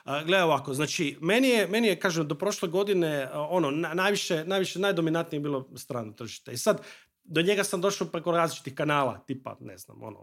[0.05, 4.45] A, Gle ovako, znači, meni je, meni je, kažem, do prošle godine, ono, na- najviše,
[4.45, 6.53] najviše, najdominantnije je bilo strano tržište.
[6.53, 6.83] I sad,
[7.25, 10.19] do njega sam došao preko različitih kanala, tipa, ne znam, ono,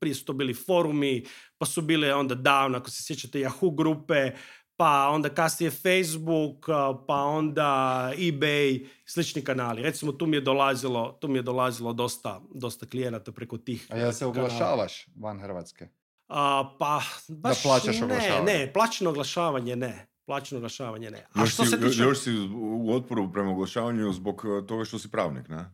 [0.00, 1.24] prije su to bili forumi,
[1.58, 4.30] pa su bile onda down, ako se sjećate, Yahoo grupe,
[4.76, 6.66] pa onda kasnije Facebook,
[7.06, 7.70] pa onda
[8.18, 9.82] eBay, slični kanali.
[9.82, 13.96] Recimo, tu mi je dolazilo, tu mi je dolazilo dosta, dosta klijenata preko tih A
[13.96, 14.38] jel se kanala.
[14.38, 15.88] oglašavaš van Hrvatske?
[16.28, 18.52] A, pa, baš plaćaš ne, oglašavanje.
[18.52, 20.06] ne, plaćeno oglašavanje ne.
[20.26, 21.26] Plaćeno oglašavanje ne.
[21.34, 22.02] A Još što si, se tiče...
[22.02, 25.64] još si u otporu prema oglašavanju zbog e, toga što si pravnik, ne?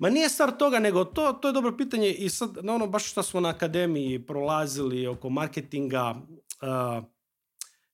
[0.00, 3.10] Ma nije stvar toga, nego to, to je dobro pitanje i sad, na ono baš
[3.10, 6.14] što smo na akademiji prolazili oko marketinga,
[6.62, 7.04] uh,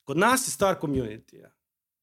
[0.04, 1.46] kod nas je stvar community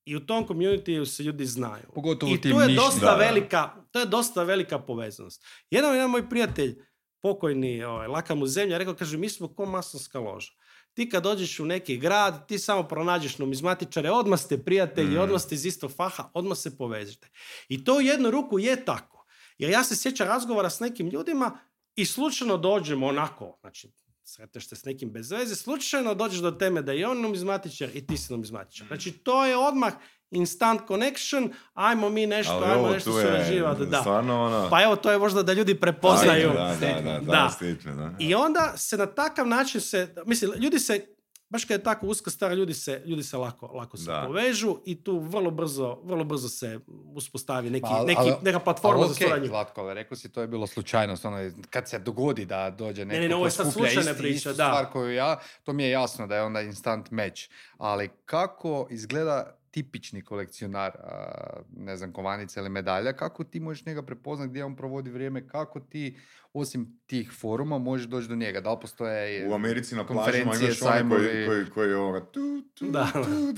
[0.06, 1.84] I u tom community se ljudi znaju.
[1.96, 3.16] Pogotovo I tu je dosta Da, da.
[3.18, 5.46] velika, to je dosta velika povezanost.
[5.72, 6.76] Jedan, jedan moj prijatelj,
[7.22, 10.52] pokojni, ovaj, laka mu zemlja, rekao, kaže, mi smo ko masonska loža.
[10.94, 15.22] Ti kad dođeš u neki grad, ti samo pronađeš numizmatičare, odmah ste prijatelji, Mm.
[15.22, 17.30] odmah ste iz istog faha, odmah se povežete.
[17.70, 19.23] I to u jednu ruku je tako.
[19.58, 21.58] Jer ja se sjećam razgovora s nekim ljudima
[21.96, 23.92] i slučajno dođemo onako, znači,
[24.24, 28.08] sretneš se s nekim bez veze, slučajno dođeš do teme da je on numizmatičar i
[28.08, 28.88] ti si numizmatičar.
[28.88, 29.94] Znači, to je odmah
[30.32, 33.86] instant connection, ajmo mi nešto, Ali ajmo nešto surađivati.
[33.86, 34.00] Da.
[34.00, 34.70] stvarno ono...
[34.70, 36.50] Pa evo, to je možda da ljudi prepoznaju.
[36.50, 37.32] Da, da, da, da, Da.
[37.32, 38.12] da, statement, da.
[38.20, 41.13] I onda se na takav način se, mislim, ljudi se,
[41.54, 44.24] baš kad je tako uska stara, ljudi se, ljudi se lako, lako se Da.
[44.28, 48.60] povežu i tu vrlo brzo, vrlo brzo se uspostavi neki, Ma, ali- neki, ali- neka
[48.60, 49.48] platforma ali za okej, suradnju.
[49.48, 51.38] Zlatko, ali rekao si to je bilo slučajnost, ono,
[51.70, 54.36] kad se dogodi da dođe neko ne, ne, ovo ko je sad skuplja isti- priča,
[54.36, 54.54] istu da.
[54.66, 55.30] stvar koju ja,
[55.64, 57.42] to mi je jasno da je onda instant match.
[57.78, 64.02] Ali kako izgleda tipični kolekcionar, a, ne znam, kovanica ili medalja, kako ti možeš njega
[64.02, 66.18] prepoznati gdje on provodi vrijeme, kako ti,
[66.54, 68.62] osim tih foruma, možeš doći do njega?
[68.62, 72.26] Da li postoje U Americi na plažama imaš one koji, koji, koji ovoga...
[72.26, 73.08] Tu, tu, Da.
[73.14, 73.54] tu.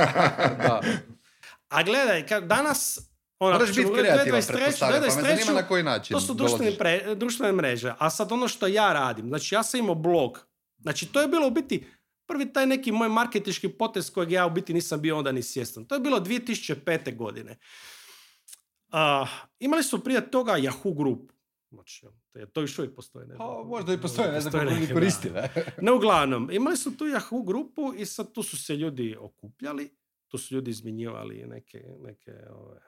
[0.66, 0.80] da.
[1.68, 3.08] A gledaj, kad danas...
[3.38, 6.34] Ono, Moraš biti kreativan, 2023, pretpostavljam, pa me 2023, zanima na koji način To su
[6.34, 7.94] društvene, pre- društvene mreže.
[7.98, 10.46] A sad ono što ja radim, znači ja sam imao blog.
[10.78, 11.86] Znači to je bilo u biti
[12.32, 15.84] prvi taj neki moj marketički potez kojeg ja u biti nisam bio onda ni svjestan.
[15.84, 17.16] To je bilo 2005.
[17.16, 17.58] godine.
[18.92, 19.26] A,
[19.58, 21.34] imali su prije toga Yahoo grupu.
[21.70, 23.26] Znači, to, je, to još uvijek postoji.
[23.26, 23.66] Ne, Pa, znam.
[23.68, 25.48] možda i postoje, ne znam Postoje kako ljudi koristi, ne?
[25.82, 29.96] No, uglavnom, imali su tu Yahoo grupu i sad tu su se ljudi okupljali,
[30.28, 32.80] tu su ljudi izmjenjivali neke, neke ove,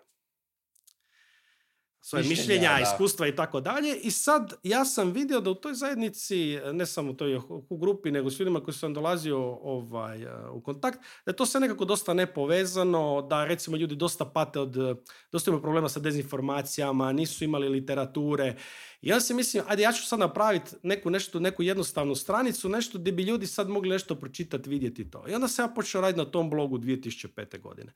[2.07, 3.97] svoje Mišljenja, mišljenja, iskustva i tako dalje.
[3.97, 8.11] I sad ja sam vidio da u toj zajednici, ne samo u toj Yahoo grupi,
[8.11, 11.85] nego s ljudima koji sam dolazio ovaj, eh, u kontakt, da je to sve nekako
[11.85, 14.95] dosta nepovezano, da recimo ljudi dosta pate od, eh,
[15.33, 18.57] dosta imaju problema sa dezinformacijama, nisu imali literature.
[19.05, 22.99] I ja si mislim, ajde ja ću sad napraviti neku, nešto, neku jednostavnu stranicu, nešto
[22.99, 25.25] gdje bi ljudi sad mogli nešto pročitati, vidjeti to.
[25.29, 27.61] I onda sam ja počeo raditi na tom blogu 2005.
[27.61, 27.93] godine.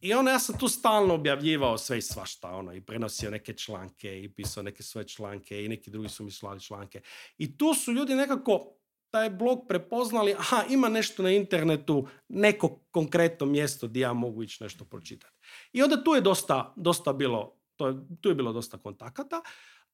[0.00, 4.22] I onda ja sam tu stalno objavljivao sve i svašta, ono, i prenosio neke članke,
[4.22, 7.00] i pisao neke svoje članke, i neki drugi su mi slali članke.
[7.38, 8.76] I tu su ljudi nekako
[9.10, 14.64] taj blog prepoznali, aha, ima nešto na internetu, neko konkretno mjesto gdje ja mogu ići
[14.64, 15.34] nešto pročitati.
[15.72, 19.42] I onda tu je dosta, dosta bilo, to je, tu je bilo dosta kontakata,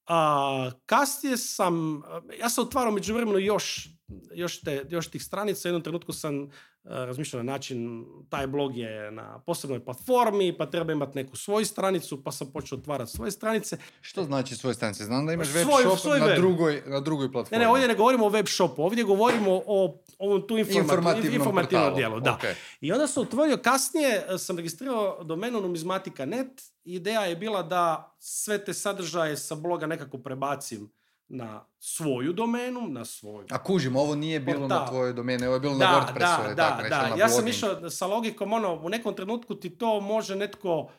[0.09, 2.03] A, kasnije sam,
[2.40, 3.88] ja sam otvarao među vremenu još,
[4.35, 5.68] još, te, još tih stranica.
[5.68, 6.51] U jednom trenutku sam
[6.88, 12.24] razmišljao na način, taj blog je na posebnoj platformi, pa treba imati neku svoju stranicu,
[12.24, 13.77] pa sam počeo otvarati svoje stranice.
[14.01, 15.05] Što znači svoje stranice?
[15.05, 16.37] Znam da imaš Svoj- web shop svoj na, web.
[16.37, 17.59] drugoj, na drugoj Ne, platformi.
[17.59, 22.20] ne, ovdje ne govorimo o web shopu, ovdje govorimo o ovom tu informativnom, Informativnom dijelu.
[22.20, 22.38] Da.
[22.81, 26.46] I onda sam otvorio, kasnije e, sam registrirao domenu numizmatika.net.
[26.85, 30.90] Ideja je bila da sve te sadržaje sa bloga nekako prebacim
[31.29, 33.47] na svoju domenu, na svoju.
[33.51, 34.88] A kužim, ovo nije bilo na Portal.
[34.88, 36.43] tvojoj domeni, ovo je bilo na Da, WordPressu.
[36.43, 37.09] da, da, tako, nešto da.
[37.09, 40.91] na Ja sam išao sa logikom, ono, u nekom trenutku ti to može netko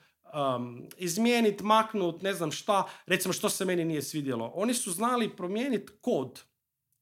[0.55, 2.83] um, izmijenit, maknut, ne znam šta.
[3.05, 4.51] Recimo, što se meni nije svidjelo.
[4.55, 6.43] Oni su znali promijeniti kod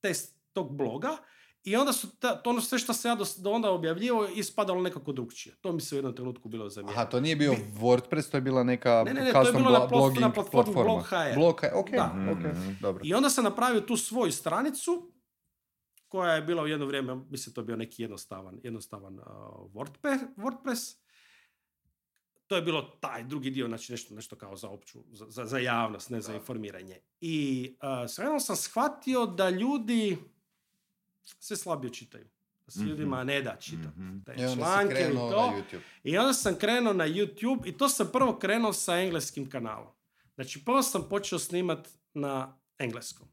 [0.02, 1.18] test tog bloga
[1.64, 4.82] i onda su ta, to ono sve što se ja do, do onda objavljivao ispadalo
[4.82, 5.56] nekako drugčije.
[5.62, 7.02] To mi se u jednom trenutku bilo zamjerno.
[7.02, 9.62] Aha, to nije bio WordPress, to je bila neka Ne, ne, ne, to je custom
[9.64, 10.94] bilo na blo- plat- blogging na platformi platforma.
[10.94, 11.36] Blog.hr.
[11.36, 12.16] Blog.hr, ok, Da.
[12.32, 13.02] ok, dobro.
[13.06, 15.12] I onda sam napravio tu svoju stranicu
[16.08, 19.26] koja je bila u jedno vrijeme, mislim to je bio neki jednostavan, jednostavan uh,
[19.74, 20.96] WordPress, WordPress.
[22.48, 25.58] To je bilo taj drugi dio, znači nešto, nešto kao za opću, za, za, za
[25.58, 27.00] javnost, ne za informiranje.
[27.22, 27.36] I
[27.82, 30.18] uh, s vremenom sam shvatio da ljudi
[31.30, 32.26] sve slabije čitaju.
[32.66, 32.90] Da se Mhm.
[32.90, 34.20] ljudima ne da čitati Mhm.
[34.20, 35.38] te I članke i krenuo to.
[35.42, 35.80] na YouTube.
[36.04, 39.94] I onda sam krenuo na YouTube i to sam prvo krenuo sa engleskim kanalom.
[40.36, 41.80] Znači, prvo sam počeo snimat
[42.14, 43.28] na engleskom.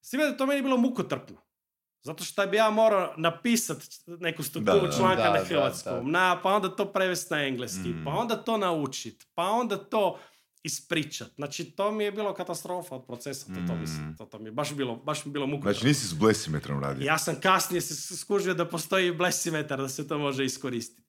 [0.00, 1.36] S time da je to meni bilo mukotrpno.
[2.00, 6.10] Zato što bi ja morao napisat neku strukturu Da, da, članka da, na da, hrvatskom,
[6.10, 8.02] Na, pa onda to prevesti na engleski, Mm.
[8.04, 10.18] pa onda to naučit, pa onda to
[10.64, 11.28] ispričat.
[11.30, 13.46] Znači, to mi je bilo katastrofa od procesa.
[13.46, 14.16] To, to, mislim, Mm.
[14.16, 15.72] to, to mi je baš bilo, baš mi bilo mukotrpno.
[15.72, 17.04] Znači nisi s blesimetrom radio.
[17.04, 21.02] Ja sam kasnije se skužio da postoji blesimetar, da se to može iskoristiti.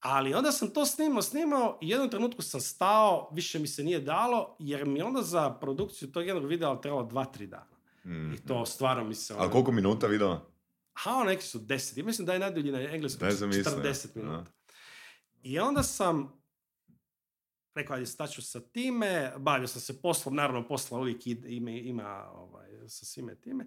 [0.00, 4.00] Ali onda sam to snimao, snimao i jednom trenutku sam stao, više mi se nije
[4.00, 7.76] dalo, jer mi onda za produkciju tog jednog videa trebalo dva, tri dana.
[8.06, 8.32] Mhm.
[8.32, 9.34] I to stvarno mi se...
[9.34, 10.40] A ono- koliko minuta video?
[10.94, 11.96] Ha, neki su deset.
[11.96, 14.22] I mislim da je najdulji na engleskom Daj zamisli, 40 ja.
[14.22, 14.50] minuta.
[15.42, 16.39] I onda sam
[17.74, 22.68] rekao, ajde, staću sa time, bavio sam se poslom, naravno posla uvijek ima, ima ovaj,
[22.88, 23.66] sa svime time.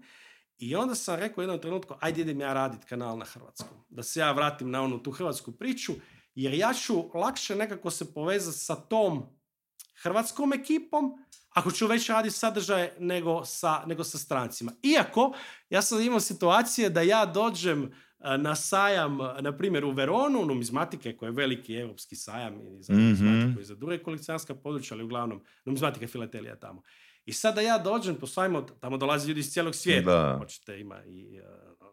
[0.57, 3.77] I onda sam rekao u jednom trenutku, ajde idem ja radit kanal na hrvatskom.
[3.89, 5.93] Da se ja vratim na onu tu hrvatsku priču,
[6.35, 9.25] jer ja ću lakše nekako se povezati sa tom
[10.01, 14.71] hrvatskom ekipom, ako ću već raditi sadržaje nego sa, nego sa strancima.
[14.83, 15.33] Iako,
[15.69, 17.93] ja sam imao situacije da ja dođem
[18.37, 22.93] na sajam, e, na primjer u Veronu, numizmatike, koji je veliki europski sajam i za
[22.93, 23.01] Mhm.
[23.03, 26.81] numizmatiku i za druge kolekcionarska područja, ali uglavnom numizmatika filatelija tamo.
[27.25, 30.11] I sada ja dođem po sajmu, tamo dolaze ljudi iz cijelog svijeta.
[30.11, 30.37] Da.
[30.37, 31.41] Hoćete, ima i e,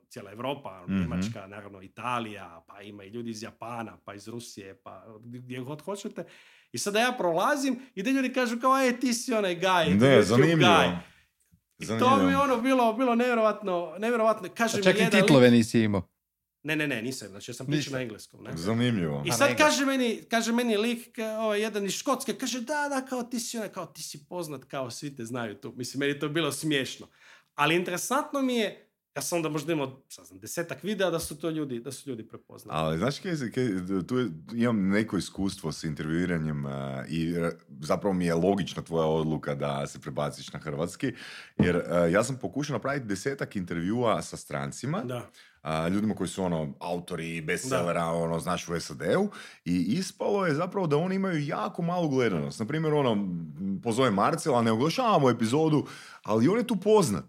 [0.08, 1.00] cijela Europa, Mhm.
[1.00, 5.82] Njemačka, naravno Italija, pa ima i ljudi iz Japana, pa iz Rusije, pa gdje god
[5.82, 6.24] hoćete.
[6.72, 10.22] I sada ja prolazim i da ljudi kažu kao, e, ti si onaj guy, Ne,
[10.22, 10.70] zanimljivo.
[10.70, 10.96] guy.
[11.78, 14.48] I to mi ono bilo, bilo nevjerovatno, nevjerovatno.
[14.50, 16.02] Kaže mi čak i jedan titlove lik- nisi imao.
[16.62, 18.42] Ne, ne, ne, nisam, znači ja sam pričao na engleskom.
[18.44, 18.50] Ne?
[18.56, 19.22] Zanimljivo.
[19.26, 23.06] I sad kaže meni, kaže meni lik, ka- ovaj, jedan iz Škotske, kaže da, da,
[23.08, 25.72] kao ti si onaj, kao ti si poznat, kao svi te znaju tu.
[25.76, 27.08] Mislim, meni je to bilo smiješno.
[27.54, 31.38] Ali interesantno mi je, ja sam onda možda imao, sad znam, desetak videa da su
[31.38, 32.78] to ljudi, da su ljudi prepoznali.
[32.78, 37.34] Ali znaš kaj, kaj- tu je- imam neko iskustvo s intervjuiranjem a, i
[37.80, 41.12] zapravo mi je logična tvoja odluka da se prebaciš na hrvatski,
[41.58, 45.30] jer e, ja sam pokušao napraviti desetak intervjua sa strancima, Da.
[45.62, 49.28] a, ljudima koji su ono autori bestsellera, ono, znaš, u SAD-u
[49.64, 52.60] i ispalo je zapravo da oni imaju jako malu gledanost.
[52.60, 53.28] Naprimjer, ono,
[53.82, 55.86] pozove Marcela, ne oglašavamo epizodu,
[56.22, 57.24] ali on je tu poznat.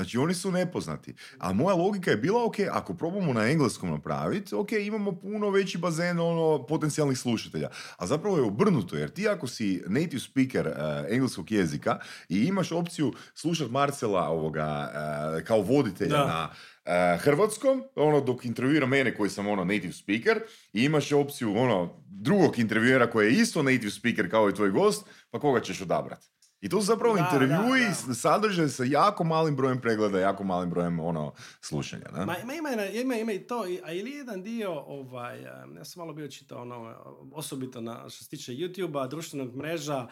[0.00, 1.14] Znači, oni su nepoznati.
[1.38, 5.78] A moja logika je bila, ok, ako probamo na engleskom napraviti, ok, imamo puno veći
[5.78, 7.68] bazen ono, potencijalnih slušatelja.
[7.96, 10.72] A zapravo je obrnuto, jer ti ako si native speaker eh,
[11.08, 14.92] engleskog jezika i imaš opciju slušat Marcela ovoga,
[15.38, 16.26] eh, kao voditelja Da.
[16.26, 16.50] na
[16.84, 20.40] eh, hrvatskom, ono, dok intervjuira mene koji sam ono native speaker,
[20.72, 25.06] i imaš opciju ono, drugog intervjuera koji je isto native speaker kao i tvoj gost,
[25.30, 26.26] pa koga ćeš odabrati?
[26.60, 30.44] I to su zapravo Da, intervjui da, s- sadrže sa jako malim brojem pregleda, jako
[30.44, 32.06] malim brojem ono, slušanja.
[32.12, 32.26] Ne?
[32.26, 36.12] Ma, ima, ima, ima, ima i to, a ili jedan dio, ovaj, ja sam malo
[36.12, 36.94] bio čitao, ono,
[37.32, 40.06] osobito na, što se tiče YouTube-a, društvenog mreža,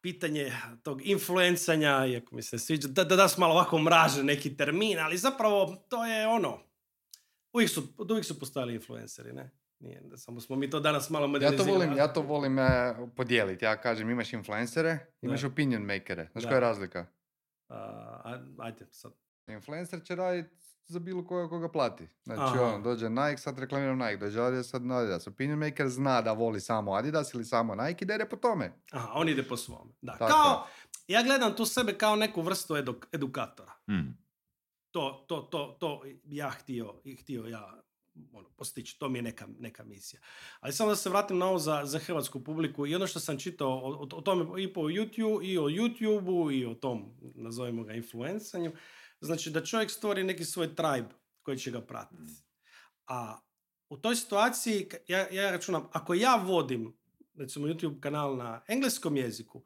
[0.00, 0.52] pitanje
[0.82, 4.98] tog influencanja, iako mi se sviđa, da, da, da su malo ovako mraže neki termin,
[4.98, 6.58] ali zapravo to je ono,
[7.52, 9.50] uvijek su, uvijek su postojali influenceri, ne?
[9.78, 11.72] Nije, da samo smo mi to danas malo Ja to modernizirali.
[11.72, 12.64] volim, ja to volim eh,
[13.16, 13.64] podijeliti.
[13.64, 15.46] Ja kažem imaš influencere, imaš Da.
[15.46, 16.28] opinion makere.
[16.32, 16.48] Znaš Da.
[16.48, 17.06] koja je razlika?
[17.68, 19.12] A- ajde, sad.
[19.48, 20.56] Influencer će raditi
[20.86, 22.08] za bilo koga koga plati.
[22.24, 22.62] Znači, Aha.
[22.62, 25.26] ono, dođe Nike, sad reklamiram Nike, dođe Adidas, sad Adidas.
[25.26, 28.72] Opinion maker zna da voli samo Adidas ili samo Nike i da ide po tome.
[28.92, 29.92] Aha, on ide po svome.
[30.00, 30.12] Da.
[30.12, 30.66] Tako Kao,
[31.08, 33.72] ja gledam tu sebe kao neku vrstu eduk- edukatora.
[33.88, 34.18] Mm.
[34.90, 37.82] To, to, to, to ja htio, htio ja
[38.32, 38.98] ono, postići.
[38.98, 40.20] To mi je neka, neka misija.
[40.60, 43.38] Ali samo da se vratim na ovo za, za hrvatsku publiku i ono što sam
[43.38, 47.84] čitao o, o, o tome i po YouTube, i o YouTubeu i o tom, nazovimo
[47.84, 48.72] ga, influencanju.
[49.20, 51.08] Znači da čovjek stvori neki svoj tribe
[51.42, 52.32] koji će ga pratiti.
[53.06, 53.40] A
[53.88, 56.96] u toj situaciji, ja, ja računam, ako ja vodim
[57.38, 59.64] recimo YouTube kanal na engleskom jeziku,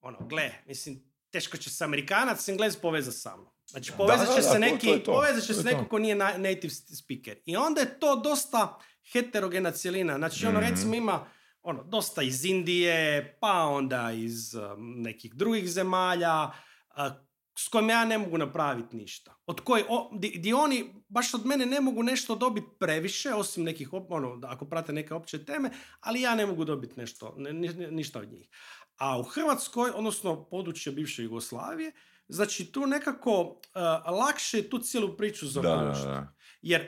[0.00, 3.55] ono, gle, mislim, teško će se Amerikanac Englez povezati sa mnom.
[3.66, 5.12] Znači, povezat će se neki, to je to.
[5.12, 7.38] povezat će se neko ko nije na- native speaker.
[7.44, 8.78] I onda je to dosta
[9.12, 10.16] heterogena cjelina.
[10.16, 10.68] Znači, ono, Mhm.
[10.68, 11.26] recimo ima
[11.62, 12.98] ono, dosta iz Indije,
[13.40, 14.62] pa onda iz um,
[14.96, 16.50] nekih drugih zemalja,
[16.90, 17.22] a,
[17.58, 19.34] s kojim ja ne mogu napraviti ništa.
[19.46, 23.64] Od koji, o, di, di oni baš od mene ne mogu nešto dobiti previše, osim
[23.64, 27.68] nekih, ono, ako prate neke opće teme, ali ja ne mogu dobiti nešto, ne- ni-
[27.68, 28.48] ni- ništa od njih.
[28.96, 31.92] A u Hrvatskoj, odnosno područje bivše Jugoslavije,
[32.28, 33.54] znači tu nekako uh,
[34.12, 36.06] lakše je tu cijelu priču Da, da, zaokružiti.
[36.06, 36.34] da.
[36.62, 36.86] Jer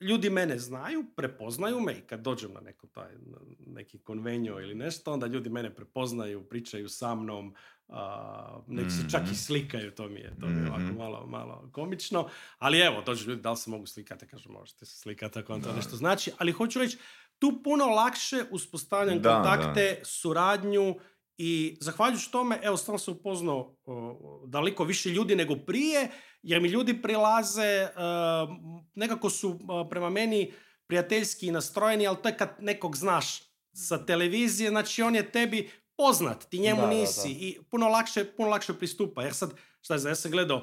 [0.00, 4.74] ljudi mene znaju, prepoznaju me i kad dođem na neko taj, na neki konvenio ili
[4.74, 7.54] nešto, onda ljudi mene prepoznaju, pričaju sa mnom,
[7.88, 9.32] a, neki se čak Mhm.
[9.32, 10.96] i slikaju, to mi je, to mi je ovako Mhm.
[10.98, 12.28] malo, malo komično.
[12.58, 14.26] Ali evo, dođu ljudi, da li se mogu slikati?
[14.26, 15.76] Kažu, možete se slikati ako vam to Da.
[15.76, 16.32] nešto znači.
[16.38, 16.98] Ali hoću reći,
[17.38, 20.94] tu puno lakše uspostavljam Da, kontakte, suradnju
[21.38, 26.10] i zahvaljujući tome, evo, stvarno sam upoznao o, daleko više ljudi nego prije,
[26.42, 28.56] jer mi ljudi prilaze, uh,
[28.94, 29.58] nekako su uh,
[29.90, 30.52] prema meni
[30.86, 36.44] prijateljski nastrojeni, ali to je kad nekog znaš sa televizije, znači on je tebi poznat,
[36.50, 37.34] ti njemu Da, nisi da.
[37.40, 39.22] i puno lakše, puno lakše pristupa.
[39.22, 40.62] Jer sad, šta je, ja sam gledao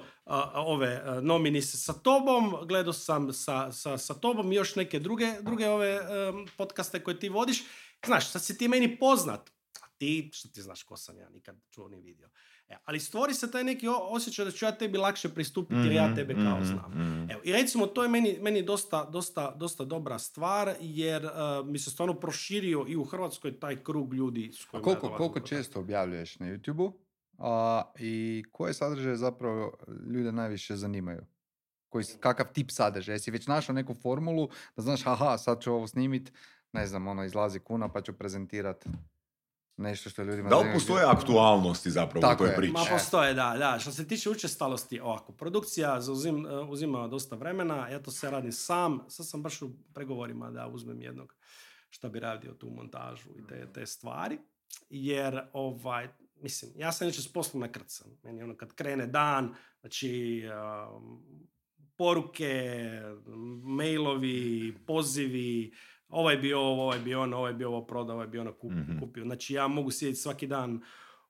[0.55, 5.33] ove uh, nominise sa tobom, gledao sam sa, sa, sa tobom i još neke druge,
[5.41, 5.99] druge ove
[6.57, 7.63] podcaste koje ti vodiš.
[8.05, 9.54] Znaš, sad si ti meni poznat, a
[9.97, 12.29] ti, što ti znaš ko sam ja, nikad čuo ni vidio.
[12.67, 16.05] E, ali stvori se taj neki osjećaj da ću ja tebi lakše pristupiti jer ja
[16.07, 16.91] Mhm, tebe kao mhm, znam.
[16.91, 17.31] mhm.
[17.31, 21.31] Evo, I recimo, to je meni, meni dosta, dosta, dosta dobra stvar, jer uh,
[21.67, 25.15] mi se stvarno proširio i u Hrvatskoj taj krug ljudi s A kojima ja koliko,
[25.15, 26.99] u koliko često objavljuješ na YouTube-u
[27.37, 29.77] a, i koje sadržaje zapravo
[30.13, 31.25] ljude najviše zanimaju?
[31.89, 33.13] Koji, kakav tip sadržaja?
[33.15, 36.31] Jesi već našao neku formulu da znaš, aha, sad ću ovo snimit,
[36.73, 38.85] ne znam, ono, izlazi kuna pa ću prezentirat
[39.77, 42.51] nešto što ljudima Da li postoje aktualnosti zapravo Tako u je.
[42.51, 42.73] toj priči?
[42.73, 42.91] Ma E.
[42.91, 43.79] postoje, da, da.
[43.79, 48.51] Što se tiče učestalosti, ovako, produkcija zauzim, uh, uzima dosta vremena, ja to sve radim
[48.51, 51.35] sam, sad sam baš u pregovorima da uzmem jednog
[51.89, 54.37] šta bi radio tu montažu i te, te stvari,
[54.89, 56.07] jer, ovaj,
[56.41, 58.07] mislim, ja sam inače s poslom nakrcan.
[58.23, 60.41] Meni ono kad krene dan, znači,
[60.95, 61.23] um,
[61.97, 62.71] poruke,
[63.63, 65.73] mailovi, pozivi,
[66.09, 68.99] ovaj bi ovo, ovaj bi ono, ovaj bi ovo prodao, ovaj bi ono kup- Mhm.
[68.99, 69.23] kupio.
[69.23, 70.81] Znači ja mogu sjediti svaki dan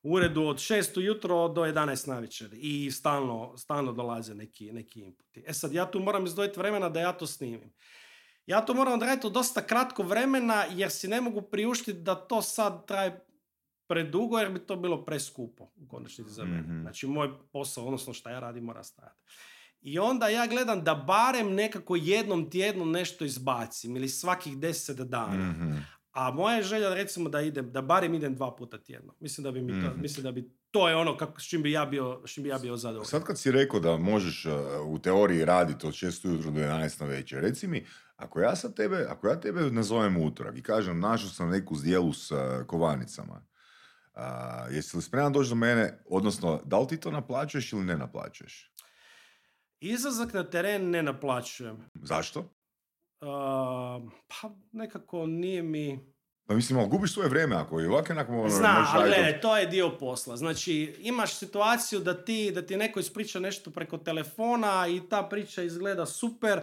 [0.02, 1.74] u uredu od 6 ujutro do 11
[2.06, 5.44] navečer i stalno, stalno dolaze neki, neki inputi.
[5.46, 7.72] E sad, ja tu moram izdvojiti vremena da ja to snimim.
[8.46, 12.42] Ja to moram odraditi u dosta kratko vremena jer si ne mogu priuštiti da to
[12.42, 13.24] sad traje
[13.86, 16.62] predugo jer bi to bilo preskupo u konačnici za mene.
[16.62, 16.80] Mhm.
[16.80, 19.20] Znači moj posao, odnosno šta ja radim, mora stajati.
[19.80, 25.50] I onda ja gledam da barem nekako jednom tjednu nešto izbacim ili svakih deset dana.
[25.50, 25.72] Mhm.
[26.12, 29.14] A moja je želja recimo da idem, da barem idem dva puta tjedno.
[29.20, 30.00] Mislim da bi mi to, Mhm.
[30.00, 32.48] mislim da bi to je ono kako, s čim bi ja bio, s čim bi
[32.48, 33.06] ja bio zadovoljan.
[33.06, 34.52] Sad kad si rekao da možeš uh,
[34.86, 38.74] u teoriji raditi od 6 ujutro do 11 na večer, reci mi, ako ja sad
[38.74, 43.42] tebe, ako ja tebe nazovem utorak i kažem našao sam neku zdjelu s uh, kovanicama,
[44.14, 47.96] a, jesi li spreman doći do mene, odnosno da li ti to naplaćuješ ili ne
[47.96, 48.72] naplaćuješ?
[49.80, 51.90] Izlazak na teren ne naplaćujem.
[51.94, 52.40] Zašto?
[52.40, 56.16] Uh, pa nekako nije mi...
[56.48, 59.56] Pa mislim, ali gubiš svoje vrijeme ako i ovako onako ono, možeš ali gledaj, to
[59.56, 60.36] je dio posla.
[60.36, 65.62] Znači, imaš situaciju da ti, da ti neko ispriča nešto preko telefona i ta priča
[65.62, 66.60] izgleda super,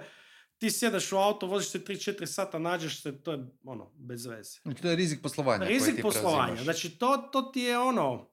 [0.57, 4.59] ti sjedeš u auto, voziš se 3-4 sata, nađeš se, to je ono, bez veze.
[4.64, 5.66] Znači, to je rizik poslovanja.
[5.66, 6.45] koji Rizik ti poslovanja.
[6.45, 6.64] preuzimaš.
[6.64, 8.30] Znači, to, to ti je ono,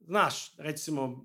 [0.00, 1.24] znaš, recimo,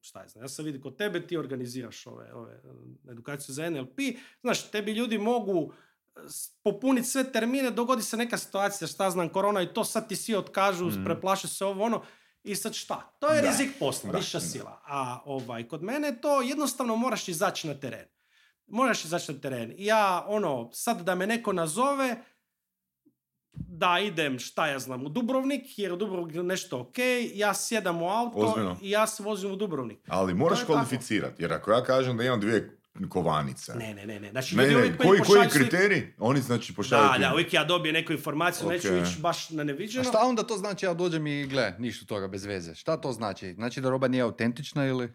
[0.00, 3.70] šta je znam, ja sam vidio kod tebe, ti organiziraš ove, ove eh, edukaciju za
[3.70, 3.98] NLP,
[4.40, 5.72] znaš, tebi ljudi mogu
[6.16, 6.20] eh,
[6.62, 10.34] popuniti sve termine, dogodi se neka situacija, šta znam, korona i to sad ti svi
[10.34, 11.04] otkažu, Mhm.
[11.04, 12.02] preplaše se ovo, ono,
[12.44, 13.16] i sad šta?
[13.18, 14.44] To je Da, rizik posla, da, viša da.
[14.44, 14.80] sila.
[14.86, 18.06] A ovaj, kod mene to jednostavno moraš izaći na teren.
[18.66, 19.74] Moraš izaći na teren.
[19.78, 22.22] Ja, ono, sad da me neko nazove,
[23.58, 26.96] da idem, šta ja znam, u Dubrovnik, jer u Dubrovnik je nešto ok,
[27.34, 28.76] ja sjedam u auto Ozbiljno?
[28.82, 29.98] i ja se vozim u Dubrovnik.
[30.08, 30.72] Ali moraš je tako.
[30.72, 32.74] kvalificirati, jer ako ja kažem da imam dvije
[33.08, 33.74] kovanica.
[33.74, 34.30] Ne, ne, ne, ne.
[34.30, 36.14] Znači, Ne, ne, uvijek koji, koji kriterij?
[36.18, 39.06] Oni znači pošalju Da, da, uvijek ja dobijem neku informaciju, neću Ok.
[39.06, 40.04] ići baš na A neviđeno.
[40.04, 42.74] šta onda to znači ja dođem i gle, ništa toga bez veze?
[42.74, 43.54] Šta to znači?
[43.54, 45.12] Znači da roba nije autentična ili?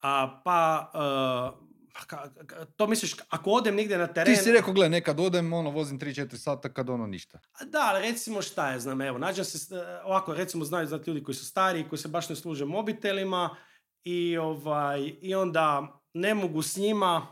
[0.00, 1.63] A, pa, uh,
[1.96, 4.34] ka- ka- to misliš, ako odem negdje na teren...
[4.34, 7.38] Ti si rekao, gle, nekad odem, ono, vozim 3-4 sata kad ono ništa.
[7.62, 11.22] Da, ali recimo šta je, znam, evo, nađem se, e, ovako, recimo znaju znati ljudi
[11.22, 13.56] koji su stariji, koji se baš ne služe mobitelima
[14.04, 17.26] i, ovaj, i onda ne mogu s njima,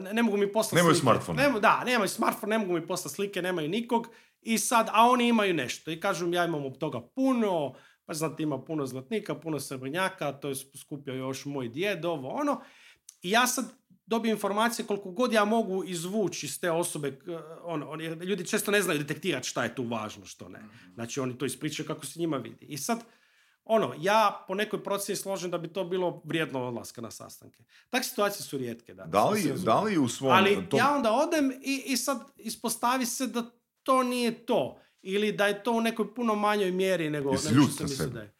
[0.00, 1.02] ne, ne mogu mi poslati Nemaju slike.
[1.02, 1.42] smartfona.
[1.42, 4.06] Nemo- da, nemaju smartfon, ne mogu mi poslati slike, nemaju nikog
[4.42, 7.74] i sad, a oni imaju nešto i kažu mi, ja imam od toga puno,
[8.04, 12.60] pa znate ima puno zlatnika, puno srebrnjaka, to je skupio još moj djed, ovo ono.
[13.24, 13.64] I ja sad
[14.06, 17.18] dobijem informacije koliko god ja mogu izvući iz te osobe,
[17.62, 20.60] ono, oni- jer ljudi često ne znaju detektirati šta je tu važno, što ne.
[20.94, 22.66] Znači oni to ispričaju kako se njima vidi.
[22.66, 23.04] I sad,
[23.64, 27.58] ono, ja po nekoj procjeni složen da bi to bilo vrijedno odlaska na sastanke.
[27.90, 28.94] Takve situacije su rijetke.
[28.94, 30.32] Da da li, da li u svom...
[30.32, 33.42] Ali tom- ja onda odem i, i sad ispostavi se da
[33.82, 34.78] to nije to.
[35.02, 38.10] Ili da je to u nekoj puno manjoj mjeri nego, što sam mislio sebe?
[38.10, 38.34] da je.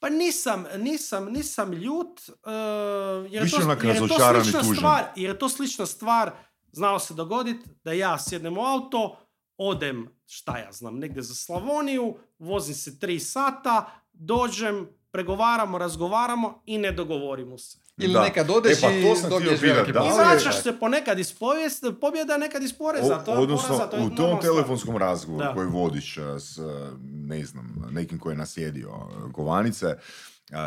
[0.00, 5.04] Pa nisam, nisam, nisam ljut, uh, jer, Više to, onak jer je to slična stvar,
[5.16, 6.30] jer je to slična stvar,
[6.72, 9.16] znao se dogoditi da ja sjednem u auto,
[9.56, 16.78] odem, šta ja znam, negdje za Slavoniju, vozim se tri sata, dođem, pregovaramo, razgovaramo i
[16.78, 17.78] ne dogovorimo se.
[17.96, 18.22] Ili Da.
[18.22, 21.84] nekad odeš E, pa to i dobiješ veliki da I vraćaš se ponekad iz povijest,
[22.00, 23.18] pobjeda, nekad iz poreza.
[23.18, 25.54] to je odnosno, poraza, to je u tom telefonskom razgovoru Da.
[25.54, 29.86] koji vodiš a, s, a, ne znam, nekim koji je naslijedio a, kovanice,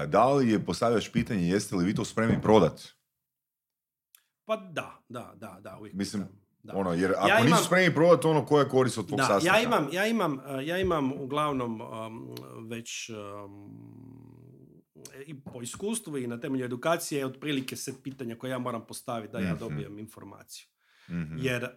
[0.07, 2.81] da li je postavljaš pitanje jeste li vi to spremni prodat?
[4.45, 5.95] Pa da, da, da, da, uvijek.
[5.95, 6.25] Mislim,
[6.63, 6.73] da.
[6.75, 9.25] Ono, jer ako Ja nisu imam- spremni prodat, ono koja je korist od tvog Da,
[9.25, 9.57] sastanka?
[9.57, 14.32] ja imam, ja imam, ja imam uglavnom um, već um,
[15.25, 19.39] i po iskustvu i na temelju edukacije otprilike set pitanja koje ja moram postaviti da
[19.39, 19.59] ja Mhm.
[19.59, 20.65] dobijem informaciju.
[21.09, 21.37] Mhm.
[21.37, 21.69] Jer uh,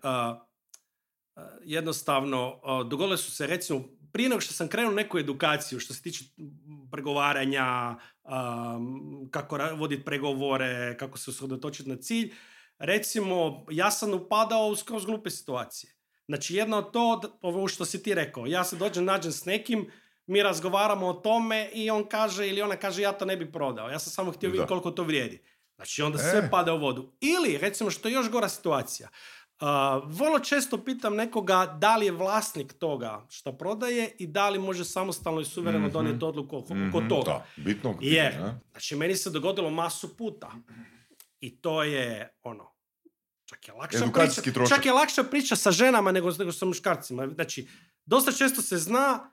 [1.65, 6.03] jednostavno uh, dogodile su se recimo prije nego što sam krenuo neku edukaciju što se
[6.03, 6.25] tiče
[6.93, 12.33] pregovaranja, um, kako voditi pregovore, kako se usredotočiti na cilj,
[12.79, 15.93] recimo ja sam upadao u skroz glupe situacije.
[16.29, 19.91] Znači jedno od to, ovo što si ti rekao, ja se dođem, nađem s nekim,
[20.27, 23.89] mi razgovaramo o tome i on kaže ili ona kaže ja to ne bi prodao.
[23.89, 25.43] Ja sam samo htio vidjeti koliko to vrijedi.
[25.77, 26.23] Znači onda E.
[26.23, 27.13] sve pada u vodu.
[27.21, 29.09] Ili, recimo što je još gora situacija,
[29.57, 29.69] Uh,
[30.09, 34.85] vrlo često pitam nekoga da li je vlasnik toga što prodaje i da li može
[34.85, 35.93] samostalno i suvereno Mhm.
[35.93, 37.25] donijeti odluku oko, Mhm, toga.
[37.27, 37.99] Da, bitno.
[38.01, 38.35] Jer,
[38.71, 40.53] znači meni se dogodilo masu puta
[41.41, 42.73] i to je ono,
[43.45, 44.77] čak je lakša Edukacijski priča, trošak.
[44.77, 47.29] čak je lakša priča sa ženama nego, nego sa muškarcima.
[47.29, 47.69] Znači,
[48.05, 49.31] dosta često se zna,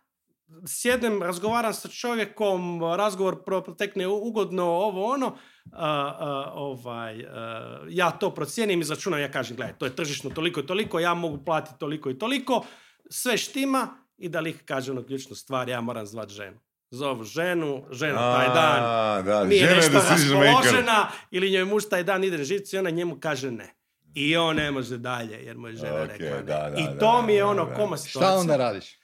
[0.68, 5.38] sjednem, razgovaram sa čovjekom, razgovor pro- protekne ugodno, ovo ono,
[5.72, 10.30] a, a, ovaj, a, ja to procijenim i začunam, ja kažem, gledaj, to je tržišno
[10.30, 12.66] toliko i toliko, ja mogu platiti toliko i toliko,
[13.10, 13.88] sve štima
[14.18, 16.60] i da lik kaže ono ključnu stvar, ja moram zvat ženu.
[16.92, 22.38] Zovu ženu, žena taj dan da, nije nešto raspoložena ili njoj muž taj dan ide
[22.38, 23.74] na živci i ona njemu kaže ne.
[24.16, 26.44] I on ne može dalje jer mu je žena Ok, rekla ne.
[26.44, 27.74] da, da, I to da, mi je da, ono da.
[27.74, 28.30] koma situacija.
[28.30, 29.00] Šta onda radiš?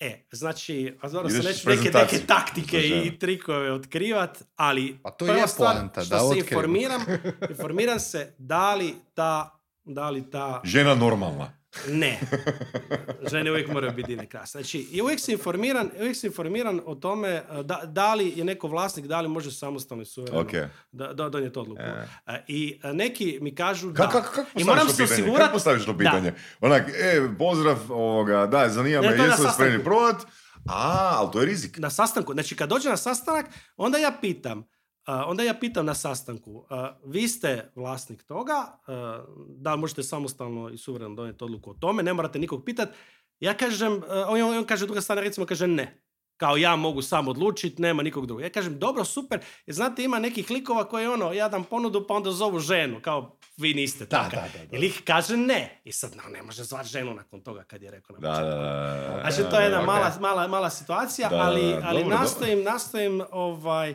[0.00, 4.98] E, znači, a dobro, Ideš sad s neću neke, neke taktike i trikove otkrivat, ali
[5.02, 7.00] Pa to prva je stvar poanta, što da se informiram,
[7.50, 11.52] informiram se da li ta, da li ta Žena normalna.
[11.88, 12.18] Ne.
[13.30, 14.60] Žene uvijek moraju biti divne krasne.
[14.60, 18.44] Znači, i uvijek sam informiran, uvijek sam informiran o tome eh, da, da li je
[18.44, 20.50] neko vlasnik, da li može samostalno i suvereno Ok.
[20.92, 21.82] da, da donijeti odluku.
[21.82, 22.06] E.
[22.26, 24.08] Eh, I eh, neki mi kažu da.
[24.08, 25.22] Kako, I moram to se pitanje?
[25.22, 25.98] osigurat- Kako postaviš to Da.
[25.98, 26.32] pitanje?
[26.60, 30.22] Onak, e, pozdrav, ovoga, da, zanima me, jesu li spremni prodat?
[30.68, 31.78] A, ali to je rizik.
[31.78, 33.46] na sastanku, znači kad dođe na sastanak,
[33.76, 34.64] onda ja pitam,
[35.06, 36.64] onda ja pitam na sastanku,
[37.04, 38.78] vi ste vlasnik toga,
[39.48, 42.92] da li možete samostalno i suvereno donijeti odluku o tome, ne morate nikog pitati.
[43.40, 46.02] Ja kažem, on, on kaže druga strana recimo kaže ne.
[46.36, 48.42] Kao ja mogu sam odlučiti, nema nikog drugog.
[48.42, 49.40] Ja kažem, dobro, super.
[49.66, 53.00] Jer znate, ima nekih likova koji ono, ja dam ponudu pa onda zovu ženu.
[53.02, 54.42] Kao, vi niste Da, takav.
[54.42, 54.76] da, da, da.
[54.76, 55.80] I lik kaže ne.
[55.84, 58.34] I sad, no, ne može zvat ženu nakon toga kad je rekao na Da, da,
[58.36, 58.60] početku.
[58.60, 59.30] da.
[59.30, 63.94] Znači, to je jedna mala, mala, mala situacija, ali, ali dobro, nastojim, nastojim ovaj,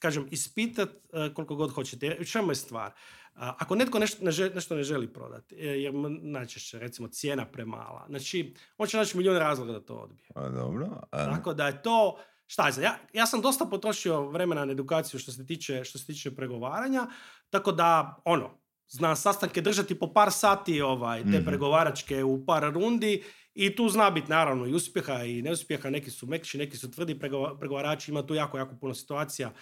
[0.00, 2.16] kažem, ispitat a, koliko god hoćete.
[2.20, 2.90] U čemu je stvar?
[3.34, 5.92] A, ako netko nešto ne, želi, nešto ne želi prodati, e, jer
[6.22, 10.28] najčešće, recimo, cijena premala, znači, on će naći milijun razloga da to odbije.
[10.34, 10.86] A, dobro.
[11.10, 15.20] a- Tako da je to, šta je, ja, ja sam dosta potrošio vremena na edukaciju
[15.20, 17.06] što se tiče, što se tiče pregovaranja,
[17.50, 18.59] tako da, ono,
[18.90, 21.44] znam sastanke držati po par sati ovaj, te Mhm.
[21.44, 23.22] pregovaračke u par rundi
[23.54, 27.14] i tu zna biti naravno i uspjeha i neuspjeha, neki su mekši, neki su tvrdi
[27.14, 29.52] pregova- pregovarači, ima tu jako, jako puno situacija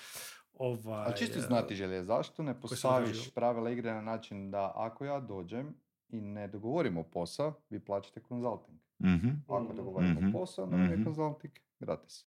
[0.54, 5.04] Ovaj, A čisto e, znati želje, zašto ne postaviš pravila igre na način da ako
[5.04, 5.74] ja dođem
[6.08, 8.78] i ne dogovorimo posao, vi plaćate konzulting.
[9.00, 9.28] Mhm.
[9.48, 10.32] Ako dogovorimo Mhm.
[10.32, 11.04] posao, onda vam je Mhm.
[11.04, 12.24] konzulting gratis.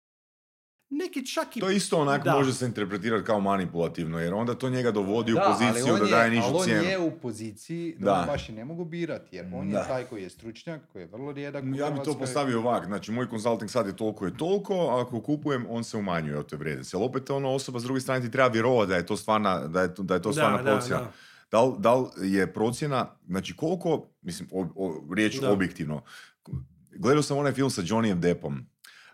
[0.89, 1.59] Neki čak i...
[1.59, 2.33] To isto onak Da.
[2.33, 6.05] može se interpretirati kao manipulativno, jer onda to njega dovodi Da, u poziciju on da
[6.05, 6.83] je- daje nižu ali on cijenu.
[6.83, 8.13] je u poziciji da, Da.
[8.13, 9.77] on baš i ne mogu birati, jer on Da.
[9.77, 13.11] je taj koji je stručnjak, koji je vrlo rijedak Ja bi to postavio ovak, znači
[13.11, 16.55] moj konzulting sad je toliko i toliko, a ako kupujem, on se umanjuje od te
[16.55, 16.95] vrijednosti.
[16.95, 19.81] Ali opet ono osoba s druge strane ti treba vjerovati da je to stvarna, da
[19.81, 20.99] je to, da je to stvarna da, procjena.
[20.99, 21.11] da.
[21.51, 25.51] Da li, da li je procjena, znači koliko, mislim, o, o- riječ Da.
[25.51, 26.01] objektivno,
[26.91, 28.65] gledao sam onaj film sa Johnnyem Deppom,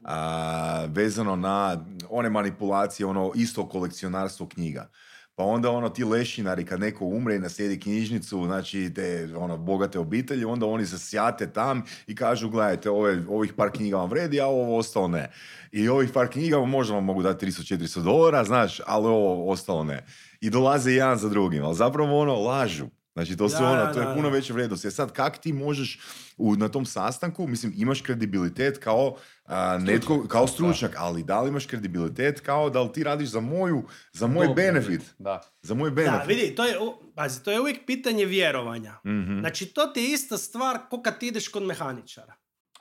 [0.04, 4.90] a, vezano na one manipulacije, ono isto kolekcionarstvo knjiga.
[5.36, 10.00] Pa onda ono ti lešinari kad neko umre i naslijedi knjižnicu, znači te ono bogate
[10.00, 14.42] obitelji, onda oni se sjate tam i kažu gledajte, ove, ovih par knjiga vam vredi,
[14.42, 15.32] a ovo ostalo ne.
[15.72, 20.06] I ovih par knjiga možda vam mogu dati 300-400 dolara, znaš, ali ovo ostalo ne.
[20.42, 22.88] I dolaze jedan za drugim, ali zapravo ono lažu.
[23.14, 24.36] Znači to su Da, ono, da, to je da, puno da.
[24.36, 24.84] veća vrijednost.
[24.84, 26.00] Jer sad kak ti možeš
[26.38, 31.50] u, na tom sastanku, mislim imaš kredibilitet kao a, netko, kao stručnjak, ali da li
[31.50, 34.56] imaš kredibilitet kao da li ti radiš za moju, za moj Dobrobit.
[34.66, 35.02] benefit.
[35.20, 35.42] Da.
[35.62, 36.28] Za moj Da, benefit.
[36.28, 36.76] vidi, to je,
[37.16, 38.94] pazi, to je uvijek pitanje vjerovanja.
[39.06, 39.40] Mhm.
[39.40, 42.34] Znači, to ti je ista stvar ko kad ti ideš kod mehaničara.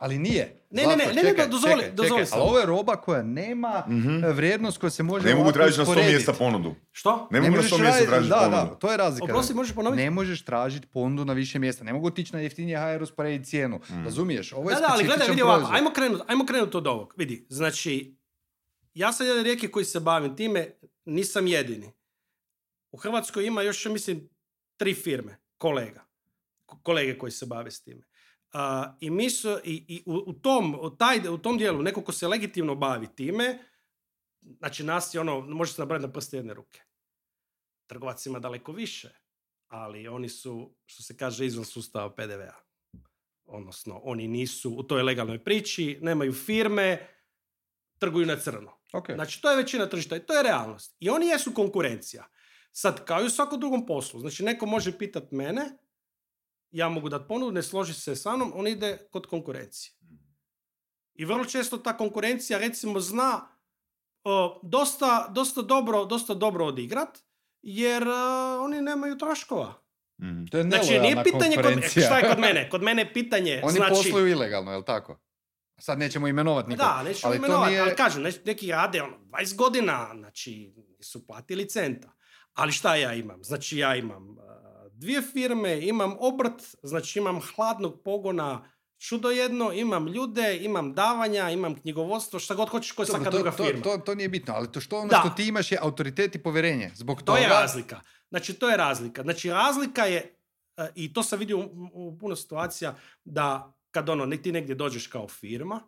[0.03, 0.67] Ali nije.
[0.71, 2.33] Ne, ne, ne, Zlatko, ne, ne, čekaj, dozvoli, čekaj, dozvoli čekaj.
[2.35, 4.25] Ali ovo je roba koja nema Mhm.
[4.27, 6.75] vrijednost koja se može Ne mogu tražiti na sto mjesta ponudu.
[6.91, 7.29] Što?
[7.31, 8.71] Ne, mogu na možeš sto mjesta raditi- tražiti da, ponudu.
[8.71, 9.25] Da, to je razlika.
[9.25, 10.03] Oprosti, možeš ponoviti?
[10.03, 11.85] Ne možeš tražiti ponudu na više mjesta.
[11.85, 13.81] Ne mogu otići na jeftinije HR usporediti cijenu.
[13.91, 14.05] Mm.
[14.05, 14.53] Razumiješ?
[14.53, 17.15] Ovo je Da, da, ali gledaj, vidi ovako, ajmo krenuti ajmo krenut od ovog.
[17.17, 18.17] Vidi, znači,
[18.95, 20.67] ja sam jedan rijeki koji se bavim time,
[21.05, 21.93] nisam jedini.
[22.91, 24.29] U Hrvatskoj ima još, mislim,
[24.77, 26.05] tri firme, kolega.
[26.67, 28.03] Ko- Kolege koji se bave s time.
[28.53, 32.03] A, I mi su, i, i u, u tom, u, taj, u tom dijelu, neko
[32.03, 33.59] ko se legitimno bavi time,
[34.59, 36.81] znači nas je ono, može se nabrati na prste jedne ruke.
[37.87, 39.11] Trgovac ima daleko više,
[39.69, 42.55] ali oni su, što se kaže, izvan sustava PDV-a.
[43.45, 47.09] Odnosno, oni nisu u toj legalnoj priči, nemaju firme,
[47.99, 48.73] trguju na crno.
[48.93, 49.11] Ok.
[49.15, 50.97] Znači, to je većina tržišta i to je realnost.
[51.01, 52.29] I oni jesu konkurencija.
[52.73, 54.21] Sad, kao i u svakom drugom poslu.
[54.21, 55.79] Znači, neko može pitat mene,
[56.73, 59.93] ja mogu dati ponudu, ne složi se sa mnom, on ide kod konkurencije.
[61.15, 63.49] I vrlo često ta konkurencija, recimo, zna
[64.25, 67.19] o, dosta, dosta, dobro, dosta dobro odigrat,
[67.63, 69.83] jer a, oni nemaju troškova.
[70.23, 70.45] Mhm.
[70.45, 72.71] To je Znači, nije pitanje kod, šta je kod mene?
[72.71, 73.89] Kod mene je pitanje, Oni znači...
[73.91, 75.21] posluju ilegalno, je li tako?
[75.81, 76.87] Sad nećemo imenovati nikog.
[76.87, 81.69] Da, to imenovati, nije- ali kažem, ne- neki rade ono, 20 godina, znači su platili
[81.69, 82.13] centa.
[82.53, 83.45] Ali šta ja imam?
[83.45, 84.37] Znači ja imam uh,
[85.03, 88.65] dvije firme, imam obrt, znači imam hladnog pogona
[88.99, 93.51] čudo jedno, imam ljude, imam davanja, imam knjigovodstvo, šta god hoćeš Dobro, svaka to, druga
[93.51, 93.83] to, firma.
[93.83, 95.17] to, to nije bitno, ali to što ono Da.
[95.21, 96.91] što ti imaš je autoritet i povjerenje.
[96.95, 97.39] Zbog To toga...
[97.39, 98.01] je razlika.
[98.31, 99.23] Znači, to je razlika.
[99.23, 100.35] Znači, razlika je,
[100.77, 102.95] e, i to sam vidio u, u puno situacija,
[103.25, 105.81] da kad ono, ti negdje dođeš kao firma,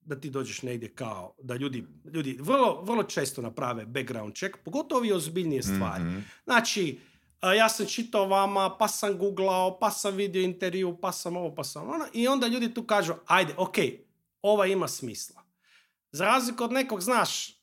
[0.00, 5.04] da ti dođeš negdje kao, da ljudi, ljudi vrlo, vrlo često naprave background check, pogotovo
[5.04, 6.04] i ozbiljnije stvari.
[6.04, 6.18] Mhm.
[6.44, 7.00] Znači,
[7.42, 11.64] ja sam čitao vama, pa sam googlao, pa sam vidio intervju, pa sam ovo, pa
[11.64, 13.76] sam ono, i onda ljudi tu kažu, ajde, ok,
[14.42, 15.42] ova ima smisla.
[16.12, 17.58] Za razliku od nekog, znaš,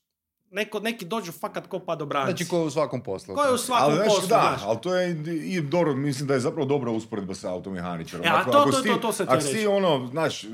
[0.50, 2.30] neko, neki dođu fakat ko pa dobranci.
[2.30, 3.34] Znači, ko u svakom poslu.
[3.34, 4.60] Ko je u svakom Ali poslu, da, znaš.
[4.64, 5.10] ali to je
[5.44, 8.26] i dobro, mislim da je zapravo dobra usporedba sa automehaničarom.
[8.26, 10.44] E, a Ako- to- ako to- si to- to htio Ako si ono, znaš,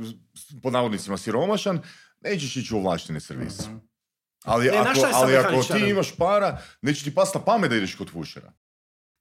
[0.63, 1.81] pod navodnicima siromašan,
[2.21, 3.67] nećeš ići u ovlašteni servis.
[3.67, 3.77] Mhm.
[4.45, 7.77] Ali, Ne, ako, je ali ako ti imaš para, neće ti past na pamet da
[7.77, 8.53] ideš kod fušera.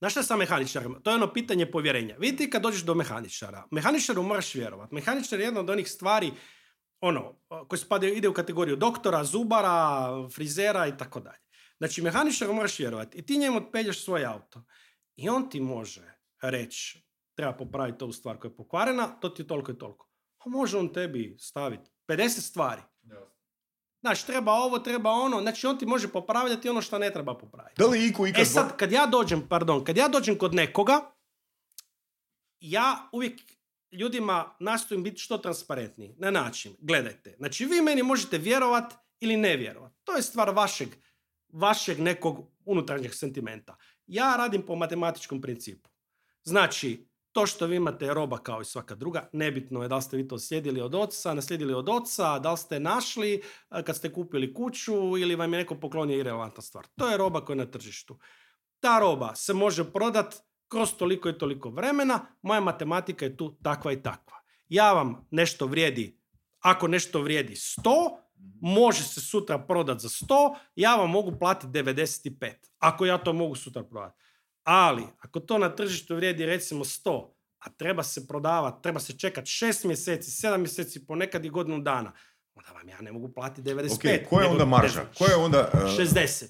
[0.01, 0.99] Znaš šta sa mehaničarima?
[0.99, 2.15] To je ono pitanje povjerenja.
[2.19, 3.67] Vidite kad dođeš do mehaničara.
[3.71, 4.91] Mehaničaru moraš vjerovat.
[4.91, 6.31] Mehaničar je jedna od onih stvari
[7.01, 7.35] ono,
[7.67, 11.39] koji spadaju, ide u kategoriju doktora, zubara, frizera i tako dalje.
[11.77, 13.17] Znači, mehaničaru moraš vjerovati.
[13.17, 14.63] I ti njemu otpelješ svoj auto.
[15.15, 19.47] I on ti može reći, treba popraviti ovu stvar koja je pokvarena, to ti je
[19.47, 20.09] toliko i toliko.
[20.45, 22.81] A može on tebi staviti 50 stvari.
[24.01, 25.41] Znači, treba ovo, treba ono.
[25.41, 27.81] Znači, on ti može popravljati ono što ne treba popraviti.
[27.81, 28.41] Da li iko ikad...
[28.41, 31.11] E sad, kad ja dođem, pardon, kad ja dođem kod nekoga,
[32.59, 33.41] ja uvijek
[33.91, 36.15] ljudima nastojim biti što transparentniji.
[36.17, 39.91] Na način, gledajte, znači vi meni možete vjerovat ili ne vjerovat.
[40.03, 40.89] To je stvar vašeg,
[41.49, 43.77] vašeg nekog unutarnjeg sentimenta.
[44.07, 45.89] Ja radim po matematičkom principu.
[46.43, 50.01] Znači, to što vi imate je roba kao i svaka druga, nebitno je da li
[50.01, 53.95] ste vi to slijedili od oca, naslijedili od oca, da li ste našli a, kad
[53.95, 56.87] ste kupili kuću ili vam je neko poklonio irelevantna stvar.
[56.97, 58.19] To je roba koja je na tržištu.
[58.79, 60.35] Ta roba se može prodat
[60.67, 64.37] kroz toliko i toliko vremena, moja matematika je tu takva i takva.
[64.69, 66.19] Ja vam nešto vrijedi,
[66.59, 67.81] ako nešto vrijedi 100,
[68.61, 73.55] može se sutra prodat za 100, ja vam mogu platiti 95, ako ja to mogu
[73.55, 74.17] sutra prodati.
[74.63, 79.47] Ali, ako to na tržištu vrijedi recimo 100, a treba se prodavati, treba se čekati
[79.47, 82.11] 6 mjeseci, 7 mjeseci, ponekad i godinu dana,
[82.53, 84.21] onda vam ja ne mogu platiti 95.
[84.21, 85.05] Ok, koja je onda marža?
[85.17, 85.69] Koja je onda...
[85.73, 86.45] uh, 60.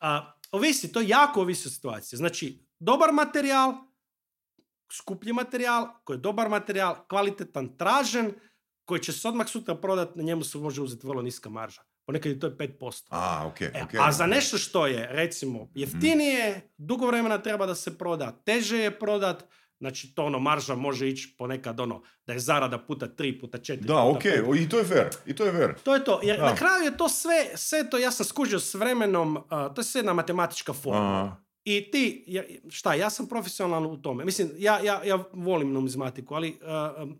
[0.00, 2.16] A, ovisi, to jako ovisi od situacije.
[2.16, 3.74] Znači, dobar materijal,
[4.92, 8.32] skuplji materijal, koji je dobar materijal, kvalitetan, tražen,
[8.84, 11.82] koji će se odmah sutra prodati, na njemu se može uzeti vrlo niska marža.
[12.04, 13.02] Ponekad i to je 5%.
[13.10, 13.94] A, ok, E, ok.
[13.98, 18.90] a za nešto što je, recimo, jeftinije, dugo vremena treba da se proda, teže je
[18.92, 19.44] prodat,
[19.78, 23.86] znači to ono, marža može ići ponekad ono, da je zarada puta tri, puta četiri.
[23.86, 24.44] Da, puta ok, pet.
[24.46, 25.74] o, i to je fair, i to je fair.
[25.76, 26.44] To je to, jer Da.
[26.44, 29.84] na kraju je to sve, sve to, ja sam skužio s vremenom, a, to je
[29.84, 31.22] sve jedna matematička formula.
[31.22, 31.36] Aha.
[31.64, 34.24] I ti, ja- šta, ja sam profesionalan u tome.
[34.24, 36.56] Mislim, ja, ja, ja volim numizmatiku, ali uh,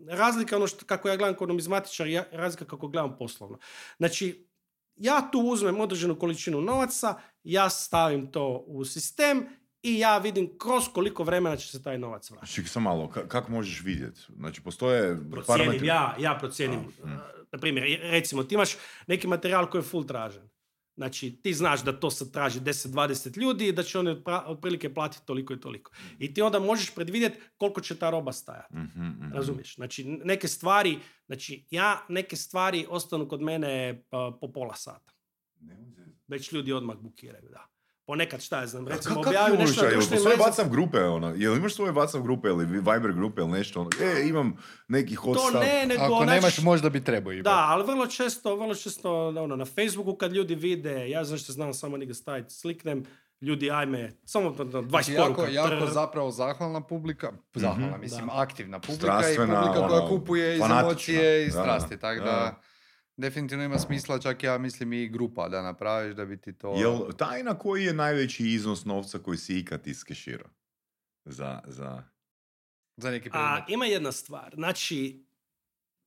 [0.09, 3.57] razlika ono što, kako ja gledam kao numizmatičar, ja, razlika kako gledam poslovno.
[3.97, 4.47] Znači,
[4.95, 9.45] ja tu uzmem određenu količinu novaca, ja stavim to u sistem
[9.83, 12.53] i ja vidim kroz koliko vremena će se taj novac vratiti.
[12.53, 14.21] Čekaj, sam malo, ka- kako možeš vidjeti?
[14.37, 15.87] Znači, postoje Procijenim, parametri...
[15.87, 16.79] ja, ja procijenim.
[16.79, 17.09] Mm.
[17.51, 18.75] Na primjer, recimo, ti imaš
[19.07, 20.49] neki materijal koji je full tražen.
[20.95, 25.25] Znači, ti znaš da to sad traži 10-20 ljudi i da će oni otprilike platiti
[25.25, 25.91] toliko i toliko.
[26.19, 28.77] I ti onda možeš predvidjeti koliko će ta roba stajati.
[28.77, 29.33] Mhm, mhm.
[29.33, 29.75] Razumiješ?
[29.75, 35.13] Znači, neke stvari, znači, ja, neke stvari ostanu kod mene pa, po pola sata.
[36.27, 37.72] Već ljudi odmah bukiraju, da.
[38.05, 40.51] Ponekad, šta ja znam, recimo, kako objavim možeš, nešto na jel društvenim postoje mrežama.
[40.51, 44.23] WhatsApp grupe, ono, jel imaš svoje WhatsApp grupe ili Viber grupe ili nešto, ono, e,
[44.23, 44.53] imam
[44.87, 45.61] neki hot To stav.
[45.61, 46.03] ne, nego...
[46.05, 47.43] Ako nemaš, možda bi trebao imati.
[47.43, 51.53] Da, ali vrlo često, vrlo često ono, na Facebooku kad ljudi vide, ja znaš što
[51.53, 53.03] znam samo njega staviti, sliknem,
[53.41, 55.51] ljudi ajme, samo to- to 20 Znači, jako, poruka.
[55.51, 58.33] jako zapravo zahvalna publika, zahvalna, mislim, Da.
[58.33, 62.25] aktivna publika Strastvena, i publika koja ono, kupuje iz emocije i Da, strasti, tako da,
[62.25, 62.59] da.
[63.17, 66.73] Definitivno ima smisla, čak ja mislim i grupa da napraviš da bi ti to...
[66.77, 70.49] Jel tajna koji je najveći iznos novca koji si ikad iskeširao?
[71.25, 72.03] Za, za...
[72.97, 75.25] Za neki A ima jedna stvar, znači,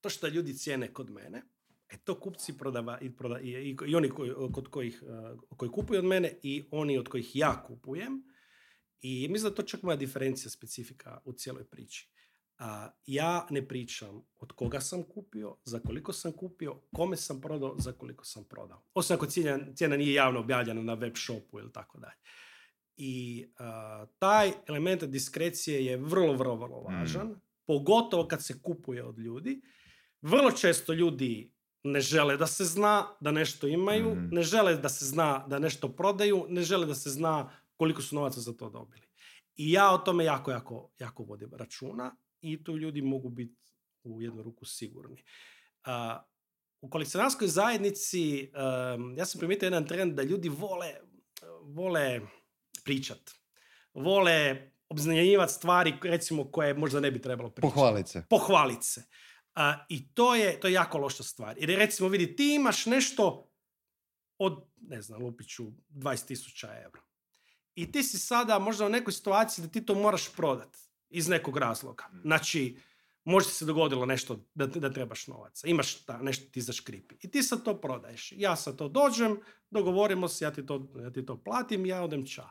[0.00, 1.42] to što ljudi cijene kod mene,
[1.88, 5.70] e to kupci prodava, i, proda, i, i, i oni koji, kod kojih, uh, koji
[5.70, 8.22] kupuju od mene i oni od kojih ja kupujem.
[9.00, 12.10] I mislim da to čak moja diferencija, specifika u cijeloj priči.
[12.58, 17.74] A, ja ne pričam od koga sam kupio, za koliko sam kupio, kome sam prodao,
[17.78, 18.82] za koliko sam prodao.
[18.94, 22.14] Osim ako cijena, cijena nije javno objavljena na web shopu ili tako dalje.
[22.96, 23.12] I
[23.58, 26.84] a, taj element diskrecije je vrlo, vrlo, vrlo Mm.
[26.86, 27.34] važan.
[27.66, 29.60] Pogotovo kad se kupuje od ljudi.
[30.22, 31.52] Vrlo često ljudi
[31.82, 34.28] ne žele da se zna da nešto imaju, Mhm.
[34.30, 38.14] ne žele da se zna da nešto prodaju, ne žele da se zna koliko su
[38.14, 39.06] novaca za to dobili.
[39.56, 42.16] I ja o tome jako, jako, jako vodim računa
[42.52, 43.72] i tu ljudi mogu biti
[44.04, 45.24] u jednu ruku sigurni.
[45.84, 46.22] A,
[46.80, 50.94] u kolekcionarskoj zajednici em, ja sam primijetio jedan trend da ljudi vole,
[51.62, 52.20] vole
[52.84, 53.30] pričat.
[53.94, 57.74] Vole obznanjivati stvari recimo koje možda ne bi trebalo pričati.
[57.74, 58.24] Pohvalit se.
[58.30, 59.04] Pohvalit se.
[59.54, 61.58] A, I to je, to je jako loša stvar.
[61.58, 63.50] Jer recimo vidi, ti imaš nešto
[64.38, 67.00] od, ne znam, Lupiću, 20.000 eura.
[67.74, 70.76] I ti si sada možda u nekoj situaciji da ti to moraš prodat
[71.10, 72.04] iz nekog razloga.
[72.22, 72.78] Znači,
[73.24, 75.68] možda se dogodilo nešto da, da trebaš novaca.
[75.68, 77.14] Imaš ta, nešto ti zaškripi.
[77.22, 78.32] I ti sad to prodaješ.
[78.36, 79.40] Ja sad to dođem,
[79.70, 82.48] dogovorimo se, ja ti to, ja ti to platim, ja odem ča.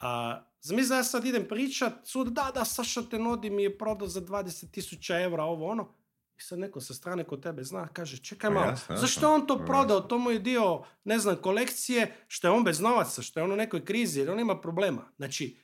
[0.00, 4.08] A, zamisli da ja sad idem pričat, sud, da, da, Saša Tenodi mi je prodao
[4.08, 5.94] za 20.000 eura ovo ono.
[6.38, 9.58] I sad neko sa strane kod tebe zna, kaže, čekaj Pa malo, zašto on to
[9.58, 10.00] Pa prodao?
[10.00, 13.52] To mu je dio, ne znam, kolekcije, što je on bez novaca, što je on
[13.52, 15.12] u nekoj krizi, jer on ima problema.
[15.16, 15.56] Znači,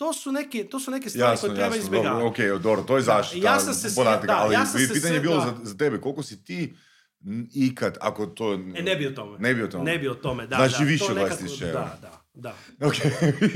[0.00, 2.24] to su neke, to su neke stvari Jasno, koje treba jasno, izbjegavati.
[2.40, 4.80] dobro, ok, dobro, to je zaštita ja sam se podataka, sve- da, ali ja sam
[4.80, 5.54] se pitanje je bilo da.
[5.62, 6.74] za, tebe, koliko si ti
[7.52, 8.52] ikad, ako to...
[8.52, 9.38] E, ne bi o tome.
[9.38, 9.84] Ne bi o tome.
[9.84, 10.56] Ne bi o tome, da.
[10.56, 11.80] Znači da, više to od nekako- 20.000 eura.
[11.82, 12.54] Da, da, da.
[12.86, 12.94] Ok.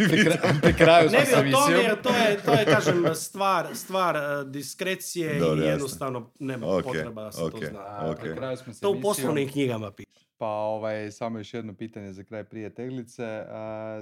[0.01, 3.67] Pri, kra- pri kraju Ne bi o tome, jer to je, to je kažem, stvar,
[3.75, 5.71] stvar eh, diskrecije Dobro, i jasno.
[5.71, 7.53] jednostavno nema Ok, potreba da se ok.
[7.53, 7.79] to zna.
[7.81, 8.21] A, Ok.
[8.21, 10.11] Pri kraju smo s To u poslovnim knjigama piše.
[10.45, 13.45] Pa ovaj, samo još jedno pitanje za kraj prije teglice.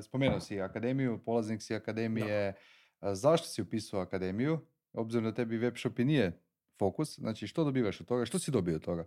[0.03, 2.55] Spomenuo si akademiju, polaznik si akademije.
[3.01, 4.59] A, zašto si upisao akademiju?
[4.93, 6.43] Obzirom da tebi web shop i nije
[6.79, 7.19] fokus.
[7.19, 8.25] Znači, što dobivaš od toga?
[8.25, 9.05] Što si dobio od toga?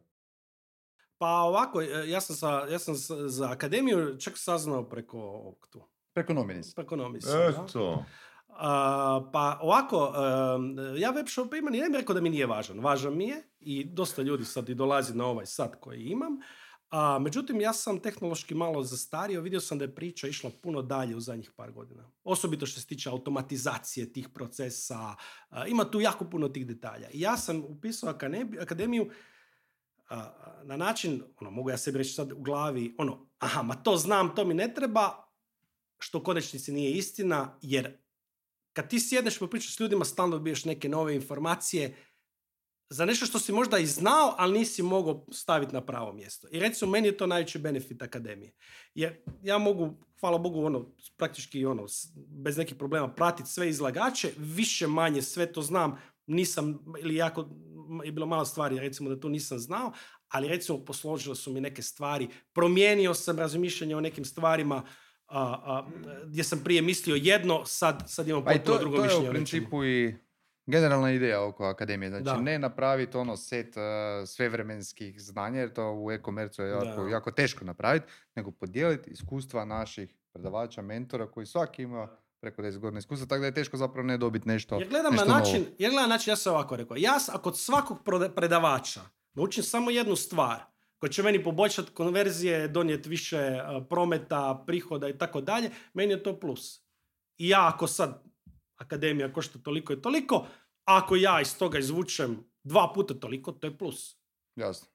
[1.17, 2.95] Pa ovako, eh, ja sam, sa, ja sam
[3.27, 5.87] za akademiju čak saznao preko ovog tu.
[6.13, 6.75] Preko Nominis.
[6.75, 7.65] Preko Nomisa, da.
[7.67, 8.05] Eto.
[8.47, 12.45] A, pa ovako, em, ja web shop imam, ja ne bih rekao da mi nije
[12.45, 12.79] važan.
[12.79, 16.39] Važan mi je i dosta ljudi sad i dolazi na ovaj sat koji imam.
[16.95, 21.15] A, međutim, ja sam tehnološki malo zastario, vidio sam da je priča išla puno dalje
[21.15, 22.11] u zadnjih par godina.
[22.23, 25.15] Osobito što se tiče automatizacije tih procesa,
[25.49, 27.09] a, ima tu jako puno tih detalja.
[27.09, 28.13] I ja sam upisao
[28.61, 29.09] akademiju,
[30.09, 30.31] a,
[30.63, 34.35] na način, ono, mogu ja sebi reći sad u glavi, ono, aha, ma to znam,
[34.35, 35.27] to mi ne treba,
[35.99, 37.97] što u konačnici nije istina, jer
[38.73, 41.95] kad ti sjedneš i pričaš s ljudima, stalno dobiješ neke nove informacije,
[42.89, 46.47] za nešto što si možda i znao, ali nisi mogao staviti na pravo mjesto.
[46.51, 48.51] I recimo, meni je to najveći benefit akademije.
[48.95, 50.85] Jer ja mogu, hvala Bogu, ono,
[51.17, 57.15] praktički ono, bez nekih problema pratiti sve izlagače, više manje sve to znam, nisam, ili
[57.15, 57.49] jako,
[58.03, 59.91] je bilo malo stvari, recimo da to nisam znao,
[60.27, 64.83] ali recimo posložile su mi neke stvari, promijenio sam razmišljanje o nekim stvarima,
[65.27, 65.87] a, a,
[66.25, 69.29] gdje sam prije mislio jedno, sad, sad imam Pa potpuno to, drugo to je mišljenje.
[69.29, 70.15] u principu i
[70.65, 72.09] generalna ideja oko akademije.
[72.09, 72.37] Znači Da.
[72.37, 73.83] ne napraviti ono set uh,
[74.27, 77.09] svevremenskih znanja, jer to u e-komercu je jako, Da.
[77.09, 78.05] jako teško napraviti,
[78.35, 82.07] nego podijeliti iskustva naših predavača, mentora, koji svaki ima
[82.41, 85.21] preko 10 godina iskustva, tako da je teško zapravo ne dobiti nešto Jer gledam na
[85.21, 85.39] nešto novo.
[85.39, 87.97] način, jer gledam na način, ja sam ovako rekao, ja ako od svakog
[88.35, 89.01] predavača
[89.33, 90.59] naučim samo jednu stvar,
[90.97, 96.23] koja će meni poboljšati konverzije, donijeti više a, prometa, prihoda i tako dalje, meni je
[96.23, 96.81] to plus.
[97.37, 98.23] I ja ako sad
[98.77, 100.47] akademija košta toliko i toliko,
[100.85, 104.17] ako ja iz toga izvučem dva puta toliko, to je plus.
[104.55, 104.87] Jasno,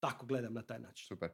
[0.00, 1.06] Tako gledam na taj način.
[1.06, 1.30] super.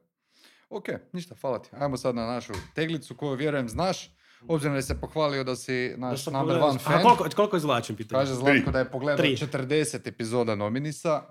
[0.71, 1.69] Ok, ništa, hvala ti.
[1.73, 4.11] Ajmo sad na našu teglicu koju vjerujem znaš,
[4.43, 7.03] obzirom da se pohvalio da si Da naš sam number pogledao- one A fan.
[7.03, 8.21] koliko, koliko izvlačim pitanje?
[8.21, 9.37] Kaže Zlatko da je pogledao Tri.
[9.37, 11.23] 40 epizoda Nominisa,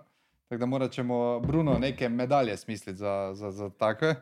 [0.43, 4.15] tako da morat ćemo Bruno neke medalje smisliti za, za, za takve.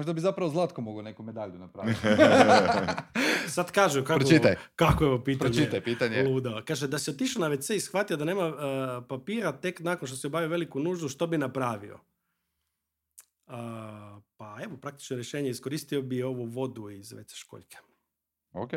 [0.00, 2.00] Možda bi zapravo Zlatko mogao neku medalju napraviti.
[3.54, 4.56] Sad kažu kako, Pročitaj.
[4.76, 5.52] kako je ovo pitanje.
[5.52, 6.22] Pročitaj pitanje.
[6.22, 6.62] Ludo.
[6.66, 8.52] Kaže da si otišao na WC i shvatio da nema e,
[9.08, 11.98] papira tek nakon što si obavio veliku nuždu, što bi napravio?
[13.46, 17.76] A, pa evo, praktično rješenje, iskoristio bi ovu vodu iz WC školjke.
[18.52, 18.70] Ok.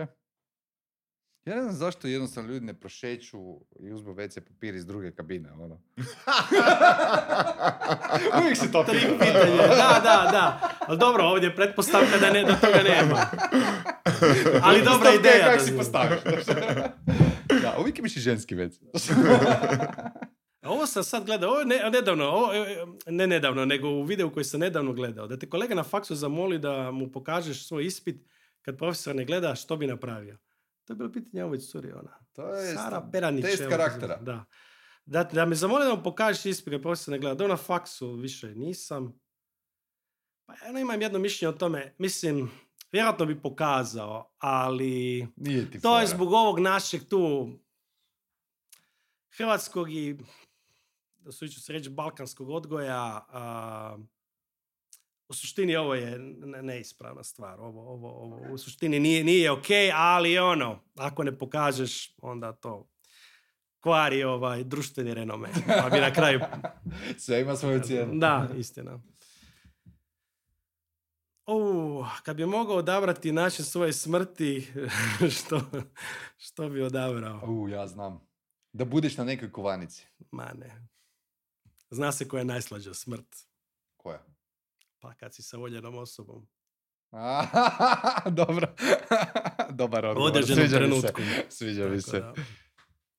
[1.46, 3.38] Ja ne znam zašto jednostavno ljudi ne prošeću
[3.80, 5.82] i uzmu WC papir iz druge kabine, ono.
[8.42, 10.70] Uvijek se to Tri pitanje, da, da, da.
[10.80, 13.26] Ali dobro, ovdje je pretpostavka da, ne, da toga nema.
[14.64, 15.46] Ali dobra ideja.
[15.46, 16.20] Kako si postaviš.
[17.64, 18.80] da, uvijek imaš i ženski WC.
[20.62, 24.30] A Ovo sam sad gledao, ovo ne, nedavno, ovo, e, ne nedavno, nego u videu
[24.30, 25.28] koji sam nedavno gledao.
[25.28, 28.26] Da te kolega na faksu zamoli da mu pokažeš svoj ispit
[28.62, 30.38] kad profesor ne gleda što bi napravio.
[30.86, 32.20] To je bilo pitanje ovoj curi, ona.
[32.34, 33.46] to je Sara Peranić.
[33.46, 34.18] test karaktera.
[34.18, 34.46] Da.
[35.06, 37.36] Da, da me zamoli da mu pokažeš ispit kad profesor ne gleda.
[37.36, 39.20] Da na faksu više nisam.
[40.46, 41.96] Pa ja imam jedno mišljenje o tome.
[41.98, 42.52] Mislim,
[42.92, 47.50] vjerojatno bi pokazao, ali Nije ti to je zbog ovog našeg tu
[49.38, 50.18] hrvatskog i
[51.16, 53.26] da su ću se reći balkanskog odgoja.
[53.30, 53.98] A,
[55.34, 57.60] u suštini ovo je ne- neispravna stvar.
[57.60, 62.90] Ovo, ovo, ovo u suštini nije, nije ok, ali ono, ako ne pokažeš, onda to
[63.80, 65.50] kvari ovaj društveni renome.
[65.82, 66.40] Pa bi na kraju...
[67.26, 68.20] Sve ima svoju cijenu.
[68.20, 69.00] Da, istina.
[71.48, 74.68] U, kad bi mogao odabrati način svoje smrti,
[75.38, 75.62] što,
[76.38, 77.42] što bi odabrao?
[77.48, 78.28] U, ja znam.
[78.74, 80.08] Da budeš na nekoj kovanici.
[80.32, 80.88] Ma ne.
[81.90, 83.36] Zna se koja je najslađa smrt.
[83.98, 84.33] Koja?
[85.04, 86.48] Pa kad si sa voljenom osobom.
[88.40, 88.68] Dobro.
[89.80, 90.44] Dobar odgovor.
[90.46, 91.14] Sviđa mi se.
[91.50, 92.20] Sviđa mi se.
[92.20, 92.34] da.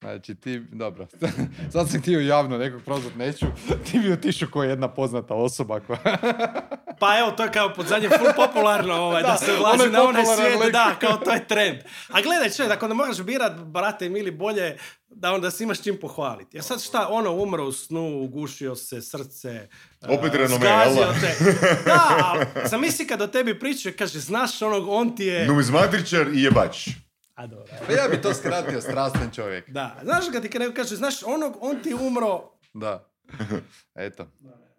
[0.04, 1.06] Znači ti, dobro.
[1.72, 3.46] Sad sam htio javno nekog prozvat, neću.
[3.90, 5.98] Ti bi otišao kao jedna poznata osoba koja...
[7.00, 9.90] Pa evo, to je kao pod zadnje full popularno ovaj, da, Da, se ulazi onaj
[9.90, 10.72] na onaj svijet, lik.
[10.72, 11.78] da, kao to je trend.
[12.08, 14.76] A gledaj, čovjek, ako ne moraš birat, brate mili, bolje
[15.08, 16.56] da onda si imaš čim pohvaliti.
[16.56, 19.68] Jer sad šta, ono, umro u snu, ugušio se, srce,
[20.08, 21.12] Opet jel zgazio da?
[21.20, 21.54] te.
[21.86, 25.46] Da, ali zamisli kad o tebi pričaju, kaže, znaš onog, on ti je...
[25.46, 26.88] Numizmatričar i jebač.
[27.34, 27.72] A dobro.
[27.86, 29.70] Pa ja bi to skratio, strastan čovjek.
[29.70, 33.10] Da, znaš kad ti neko kaže, znaš onog, on ti umro, Da.
[33.94, 34.26] Eto.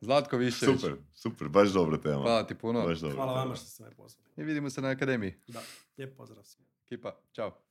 [0.02, 0.82] Zlatko Višević.
[0.82, 2.22] Super, super, baš dobra tema.
[2.22, 2.86] Hvala ti puno.
[2.86, 4.30] Baš dobra hvala vama što ste me pozvali.
[4.38, 5.34] I vidimo se na akademiji.
[5.48, 5.62] Da,
[5.98, 6.70] lijep pozdrav svima.
[6.90, 7.65] Kipa, čao.